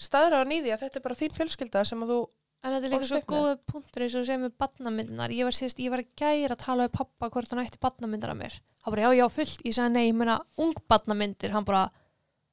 staðra 0.00 0.42
á 0.42 0.44
nýði 0.48 0.74
að 0.74 0.84
þetta 0.86 1.00
er 1.00 1.06
bara 1.06 1.18
þín 1.20 1.38
fjölskylda 1.38 1.84
sem 1.88 2.04
að 2.04 2.12
þú, 2.14 2.18
en 2.60 2.74
þetta 2.76 2.88
er 2.88 2.94
líka 2.94 3.10
svo 3.10 3.22
góða 3.30 3.54
punktur 3.70 4.04
eins 4.06 4.18
og 4.20 4.26
sem 4.28 4.44
með 4.44 4.56
badnamyndinar, 4.60 5.34
ég 5.36 5.48
var 5.48 5.56
síðast, 5.56 5.80
ég 5.80 5.94
var 5.94 6.02
að 6.04 6.12
gæra 6.20 6.56
að 6.56 6.64
tala 6.64 6.86
við 6.88 6.96
pappa 6.98 7.30
hvort 7.32 7.54
hann 7.54 7.62
ætti 7.64 7.80
badnamyndar 7.80 8.34
að 8.34 8.40
mér. 8.42 8.60
Hann 8.84 8.94
bara, 8.94 9.06
já, 9.06 9.20
já, 9.20 9.26
fullt, 9.36 9.64
ég 9.68 9.76
sagði 9.76 9.94
nei, 9.96 10.06
ég 10.08 10.16
meina 10.16 10.38
ung 10.60 10.76
badnamyndir, 10.88 11.52
hann 11.52 11.66
bara 11.68 11.86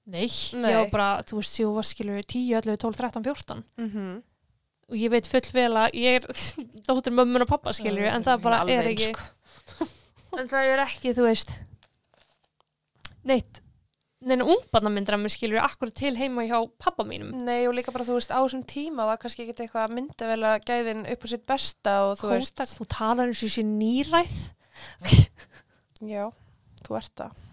nei, 0.07 0.27
Nei. 0.27 0.71
ég 0.71 0.81
var 0.81 0.89
bara, 0.91 1.09
þú 1.27 1.39
veist, 1.41 1.59
ég 1.59 1.75
var 1.75 1.87
skilur 1.87 2.23
10, 2.23 2.43
11, 2.61 2.79
12, 2.83 2.99
13, 3.03 3.27
14 3.27 3.63
mm 3.83 4.17
og 4.87 4.97
ég 4.97 5.11
veit 5.11 5.29
full 5.29 5.53
vel 5.53 5.71
að 5.83 5.99
ég 5.99 6.19
er 6.21 6.43
dóttir 6.87 7.15
mömmun 7.15 7.45
og 7.45 7.51
pappa 7.51 7.75
skilur, 7.75 8.07
en 8.11 8.25
það 8.25 8.43
bara 8.45 8.63
er 8.71 8.91
ekki 8.93 9.13
en 10.37 10.49
það 10.49 10.73
er 10.73 10.83
ekki, 10.87 11.15
þú 11.17 11.27
veist 11.27 11.55
neitt 13.27 13.61
neina 14.27 14.47
ungbarnamyndir 14.49 15.15
að 15.15 15.23
mér 15.23 15.33
skilur 15.33 15.61
akkur 15.61 15.91
til 15.93 16.15
heima 16.17 16.45
hjá 16.47 16.57
pappa 16.81 17.05
mínum. 17.05 17.35
Nei 17.45 17.67
og 17.69 17.75
líka 17.77 17.93
bara 17.93 18.05
þú 18.07 18.17
veist 18.17 18.33
á 18.33 18.39
þessum 18.41 18.63
tíma 18.67 19.05
var 19.09 19.19
kannski 19.21 19.45
ekki 19.45 19.67
eitthvað 19.67 19.93
myndavel 19.93 20.39
að 20.49 20.65
gæðin 20.67 21.05
upp 21.13 21.25
á 21.25 21.27
sitt 21.29 21.45
besta 21.49 21.95
og 22.07 22.15
þú 22.21 22.31
veist. 22.33 22.55
Kótak, 22.57 22.73
þú 22.79 22.87
talar 22.95 23.29
eins 23.29 23.43
og 23.43 23.51
þessi 23.51 23.65
nýræð. 23.69 24.39
Já, 26.13 26.23
þú 26.87 26.97
ert 26.97 27.13
það. 27.21 27.43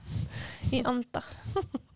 Í 0.72 0.80
anda 0.88 1.22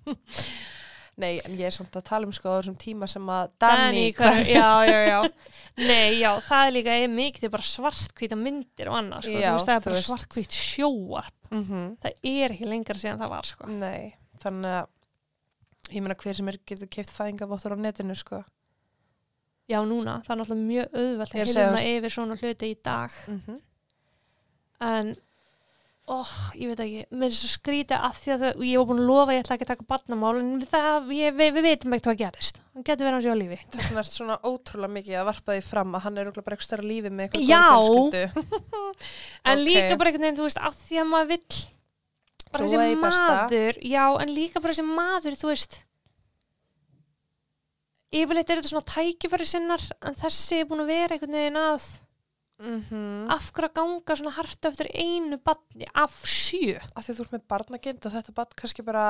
Nei, 1.19 1.41
en 1.43 1.57
ég 1.59 1.67
er 1.67 1.75
samt 1.75 1.97
að 1.99 2.05
tala 2.07 2.29
um 2.29 2.35
sko 2.35 2.53
á 2.55 2.59
þessum 2.61 2.77
tíma 2.79 3.09
sem 3.11 3.31
að 3.35 3.49
Danny, 3.59 3.79
Danny 3.81 4.05
hver, 4.15 4.51
já, 4.53 4.69
já, 4.87 4.99
já. 5.09 5.17
Nei, 5.91 6.19
já, 6.21 6.29
það 6.47 6.67
er 6.67 6.75
líka 6.77 6.99
mikið 7.15 7.41
þetta 7.41 7.49
er 7.49 7.55
bara 7.57 7.69
svartkvíta 7.71 8.39
myndir 8.39 8.91
og 8.93 8.99
annað 9.01 9.27
sko. 9.27 9.35
Já, 9.35 9.49
veist, 9.57 9.71
það 9.71 9.81
er 9.81 9.87
bara 9.89 10.05
svartkvít 10.07 10.59
sjóar 10.59 11.33
mm 11.49 11.83
það 12.05 12.31
er 12.31 12.55
ekki 12.55 12.69
lengra 12.71 13.03
síðan 13.03 13.25
það 13.25 13.35
var 13.35 13.51
sko. 13.51 13.73
Nei, 13.73 14.13
þannig 14.45 14.77
að 14.79 15.97
ég 15.97 16.05
meina 16.05 16.19
hver 16.23 16.39
sem 16.39 16.53
er 16.53 16.61
getur 16.69 16.93
keift 16.93 17.15
fæðingavottur 17.17 17.75
á 17.75 17.79
netinu 17.83 18.17
sko. 18.19 18.43
Já, 19.69 19.81
núna, 19.85 20.21
það 20.25 20.35
er 20.35 20.41
náttúrulega 20.43 20.69
mjög 20.69 21.01
auðvelt 21.03 21.35
að 21.35 21.51
hilma 21.51 21.81
yfir 21.91 22.15
svona 22.15 22.39
hluti 22.41 22.71
í 22.73 22.79
dag. 22.85 23.19
Mm 23.33 23.59
en 24.79 25.15
oh, 26.11 26.31
ég 26.57 26.71
veit 26.71 26.81
ekki, 26.85 27.03
með 27.21 27.33
þess 27.35 27.47
að 27.47 27.53
skrýta 27.53 27.99
að 28.07 28.19
því 28.19 28.33
að 28.35 28.43
þau, 28.45 28.63
ég 28.69 28.81
var 28.81 28.87
búin 28.89 29.01
að 29.03 29.09
lofa 29.11 29.25
að 29.29 29.35
ég 29.37 29.43
ætla 29.45 29.57
ekki 29.59 29.67
að 29.67 29.71
taka 29.73 29.87
barnamál 29.93 30.33
en 30.41 30.51
það, 30.73 31.11
ég, 31.19 31.35
við, 31.39 31.51
við 31.57 31.67
veitum 31.69 31.97
ekkert 31.97 32.09
hvað 32.09 32.21
gerist. 32.23 32.61
Hann 32.75 32.87
getur 32.89 33.09
verið 33.09 33.19
á 33.19 33.23
sig 33.25 33.35
á 33.35 33.41
lífi. 33.43 33.59
Vegna 33.77 34.03
er 34.03 34.09
svona 34.09 34.39
ótrúlega 34.49 34.95
mikið 34.95 35.19
að 35.21 35.27
varpa 35.29 35.57
því 35.57 35.65
fram 35.69 35.99
að 35.99 36.05
hann 36.07 36.21
er 36.23 36.31
bara 36.31 36.45
eitthvað 36.45 36.69
stærra 36.69 36.89
lífi 36.89 37.13
með 37.13 37.27
eitthvað 37.27 37.45
Já. 37.49 37.67
en 39.53 39.59
Ok. 39.59 39.67
líka 39.67 39.99
bara 39.99 40.13
einhvern 40.13 40.27
veginn, 40.29 40.39
þú 40.41 40.49
veist, 40.49 40.63
að 40.63 40.81
því 40.89 41.03
að 41.03 41.11
maður 41.13 41.31
vill 41.35 41.61
bara 42.49 42.65
þessi 42.65 42.89
í 42.89 42.99
maður. 43.03 43.83
Já, 43.85 44.05
en 44.23 44.35
líka 44.35 44.65
bara 44.65 44.73
þessi 44.75 44.89
maður, 44.89 45.39
þú 45.43 45.53
veist. 45.53 45.79
Yfirleitt 48.09 48.49
er 48.49 48.63
þetta 48.63 48.71
svona 48.73 48.89
tækifæri 48.89 49.45
sinnar 49.45 49.83
en 50.09 50.15
þessi 50.17 50.63
er 50.63 50.69
búin 50.71 50.81
að 50.81 50.93
vera 50.95 51.17
einhvern 51.19 51.35
veginn 51.37 51.59
að 51.61 51.89
Mhm. 52.59 53.29
af 53.31 53.53
hverju 53.55 53.69
að 53.69 53.75
ganga 53.79 54.15
svona 54.19 54.35
hart 54.35 54.65
eftir 54.67 54.89
einu 54.95 55.39
barni 55.39 55.87
af 55.95 56.17
sjö 56.27 56.77
Af 56.97 57.05
því 57.07 57.13
að 57.13 57.19
þú 57.19 57.25
ert 57.27 57.35
með 57.37 57.45
barnagind 57.53 58.07
og 58.09 58.13
þetta 58.17 58.35
barn 58.35 58.57
kannski 58.59 58.83
bara 58.85 59.05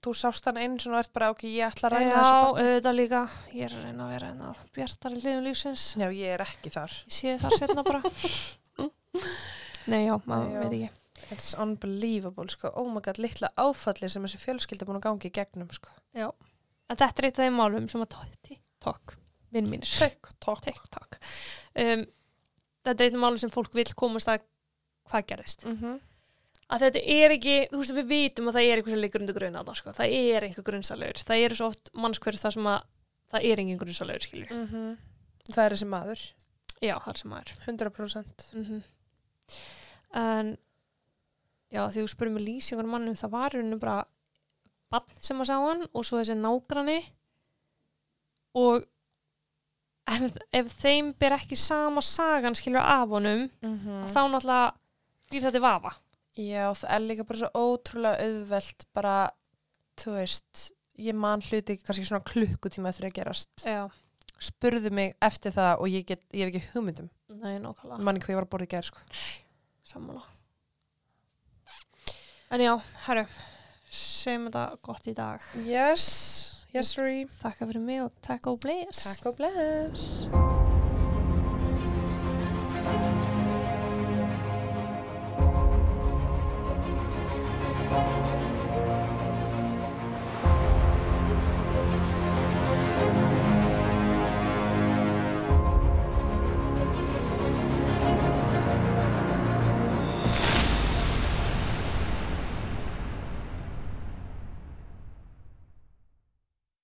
þú 0.00 0.14
sást 0.16 0.46
hann 0.48 0.78
svona 0.80 0.96
og 0.96 1.04
ert 1.04 1.12
bara 1.12 1.28
ok, 1.34 1.42
ég 1.44 1.66
ætla 1.68 1.90
að 1.90 1.92
ræna 1.98 2.14
þessu 2.14 2.32
já, 2.32 2.40
barni. 2.40 2.62
auðvitað 2.64 2.96
líka 2.96 3.20
ég 3.52 3.64
er 3.66 3.74
að 3.76 3.84
reyna 3.84 4.06
að 4.06 4.12
vera 4.14 4.30
hérna 4.30 4.54
bjartari 4.78 5.20
hliðum 5.20 5.44
lífsins 5.44 5.84
Já, 6.00 6.06
ég 6.08 6.32
er 6.38 6.44
ekki 6.46 6.72
þar. 6.72 6.94
ég 7.04 7.12
sé 7.18 7.34
það 7.42 7.58
setna 7.60 7.84
bara 7.84 8.00
nei, 9.90 10.06
já, 10.06 10.14
maður 10.24 10.54
já. 10.54 10.60
veit 10.64 10.72
ekki 10.78 10.90
It's 11.30 11.52
unbelievable, 11.60 12.48
sko. 12.48 12.70
Oh 12.80 12.88
my 12.90 13.02
god, 13.04 13.18
litla 13.20 13.50
áfallir 13.60 14.08
sem 14.10 14.24
þessi 14.24 14.38
fjölskylda 14.40 14.86
búin 14.88 14.96
að 14.98 15.04
gangi 15.04 15.28
í 15.28 15.34
gegnum, 15.36 15.68
sko. 15.70 15.92
en 16.16 16.96
þetta 16.96 17.20
er 17.20 17.26
eitt 17.28 17.38
af 17.38 17.44
þeim 17.44 17.58
málum 17.60 17.88
sem 17.92 18.00
að 18.02 18.16
TikTok, 18.48 19.14
vinn 19.52 19.68
mínir 19.70 19.92
Takk, 20.00 20.30
takk. 20.40 20.64
TikTok 20.64 21.18
um, 21.84 22.06
þetta 22.86 23.04
er 23.06 23.12
af 23.16 23.20
málum 23.24 23.38
sem 23.42 23.50
fólk 23.52 23.74
vil 23.74 23.84
komast 23.94 24.28
að 24.32 24.44
hvað 25.10 25.26
gerðist. 25.32 25.66
Mm 25.66 25.98
að 26.70 26.82
þetta 26.84 27.00
er 27.10 27.32
ekki, 27.34 27.54
þú 27.72 27.78
veist 27.80 27.94
við 27.96 28.04
vitum 28.06 28.46
að 28.46 28.54
það 28.54 28.66
er 28.68 28.76
eitthvað 28.78 28.92
sem 28.94 29.00
liggur 29.02 29.20
undir 29.24 29.34
grunna 29.34 29.58
þarna, 29.64 29.72
sko. 29.74 29.90
það 29.90 30.12
er 30.14 30.44
einhver 30.46 30.62
grunnsalauður, 30.68 31.22
það 31.26 31.40
eru 31.42 31.56
svo 31.58 31.66
oft 31.72 31.90
mannskverð 31.98 32.38
það 32.44 32.52
sem 32.54 32.68
að 32.70 32.84
það 33.32 33.46
er 33.50 33.58
engin 33.64 33.80
grunnsalauður 33.80 34.22
skilju, 34.22 34.46
Mhm. 34.54 34.84
Það 35.50 35.64
er 35.64 35.74
þessi 35.74 35.88
maður, 35.90 36.20
já, 36.80 36.94
það 37.02 37.10
er 37.10 37.18
sem 37.18 37.30
maður. 37.30 37.50
100%. 37.66 38.46
mm 38.54 38.82
en 40.14 40.56
já, 41.74 41.82
því 41.90 42.04
þú 42.04 42.08
spurði 42.14 42.32
mig 42.36 42.46
lýsingur 42.46 42.86
mannum, 42.86 43.14
það 43.18 43.30
var 43.34 43.50
henni 43.58 43.78
bara 43.82 44.04
bann 44.90 45.18
sem 45.18 45.38
að 45.42 45.50
sá 45.50 45.56
hann 45.58 45.82
og 45.92 46.04
svo 46.06 46.18
þessi 46.22 46.38
nágrani 46.38 47.00
og 48.54 48.86
ef, 50.10 50.36
ef 50.60 50.72
þeim 50.82 51.12
ber 51.20 51.34
ekki 51.38 51.56
sama 51.58 52.02
sagan 52.04 52.56
skilju 52.58 52.80
af 52.82 53.08
honum, 53.14 53.46
Mm 53.62 54.04
þá 54.10 54.20
náttúrulega 54.32 54.72
býr 55.30 55.44
þetta 55.46 55.60
í 55.60 55.64
vafa. 55.64 55.92
Já, 56.40 56.66
það 56.74 56.92
er 56.96 57.00
líka 57.04 57.24
bara 57.28 57.38
svo 57.40 57.50
ótrúlega 57.74 58.26
auðvelt 58.26 58.84
bara, 58.96 59.14
þú 60.00 60.14
veist, 60.16 60.70
ég 60.98 61.14
man 61.18 61.42
hluti 61.44 61.76
kannski 61.82 62.06
svona 62.08 62.24
klukkutíma 62.26 62.88
eftir 62.92 63.08
að 63.10 63.16
gerast. 63.20 63.50
já, 63.66 63.88
Spurðu 64.40 64.88
mig 64.96 65.14
eftir 65.20 65.52
það 65.52 65.82
og 65.84 65.88
ég, 65.92 66.06
get, 66.08 66.22
ég 66.32 66.48
hef 66.48 66.54
ekki 66.54 66.70
hugmyndum. 66.74 67.10
nei, 67.28 67.58
nákvæmlega. 67.60 68.00
Manni 68.02 68.20
hvað 68.22 68.32
ég 68.32 68.38
var 68.40 68.46
að 68.46 68.52
borða 68.54 68.64
í 68.68 68.70
gerð, 68.72 68.88
sko. 68.88 68.98
sammála. 69.84 70.22
En 72.50 72.60
já, 72.64 72.72
herru 73.06 73.26
segjum 73.90 74.46
þetta 74.48 74.62
gott 74.86 75.06
í 75.10 75.14
dag. 75.14 75.44
Yes, 75.66 76.39
yes, 76.74 76.94
þakka 77.42 77.70
fyrir 77.70 77.84
mig 77.84 78.02
og 78.04 78.12
takk 78.22 78.50
og 78.52 78.60
bless. 78.62 79.04
Takk 79.04 79.32
og 79.32 79.40
bless. 79.42 80.59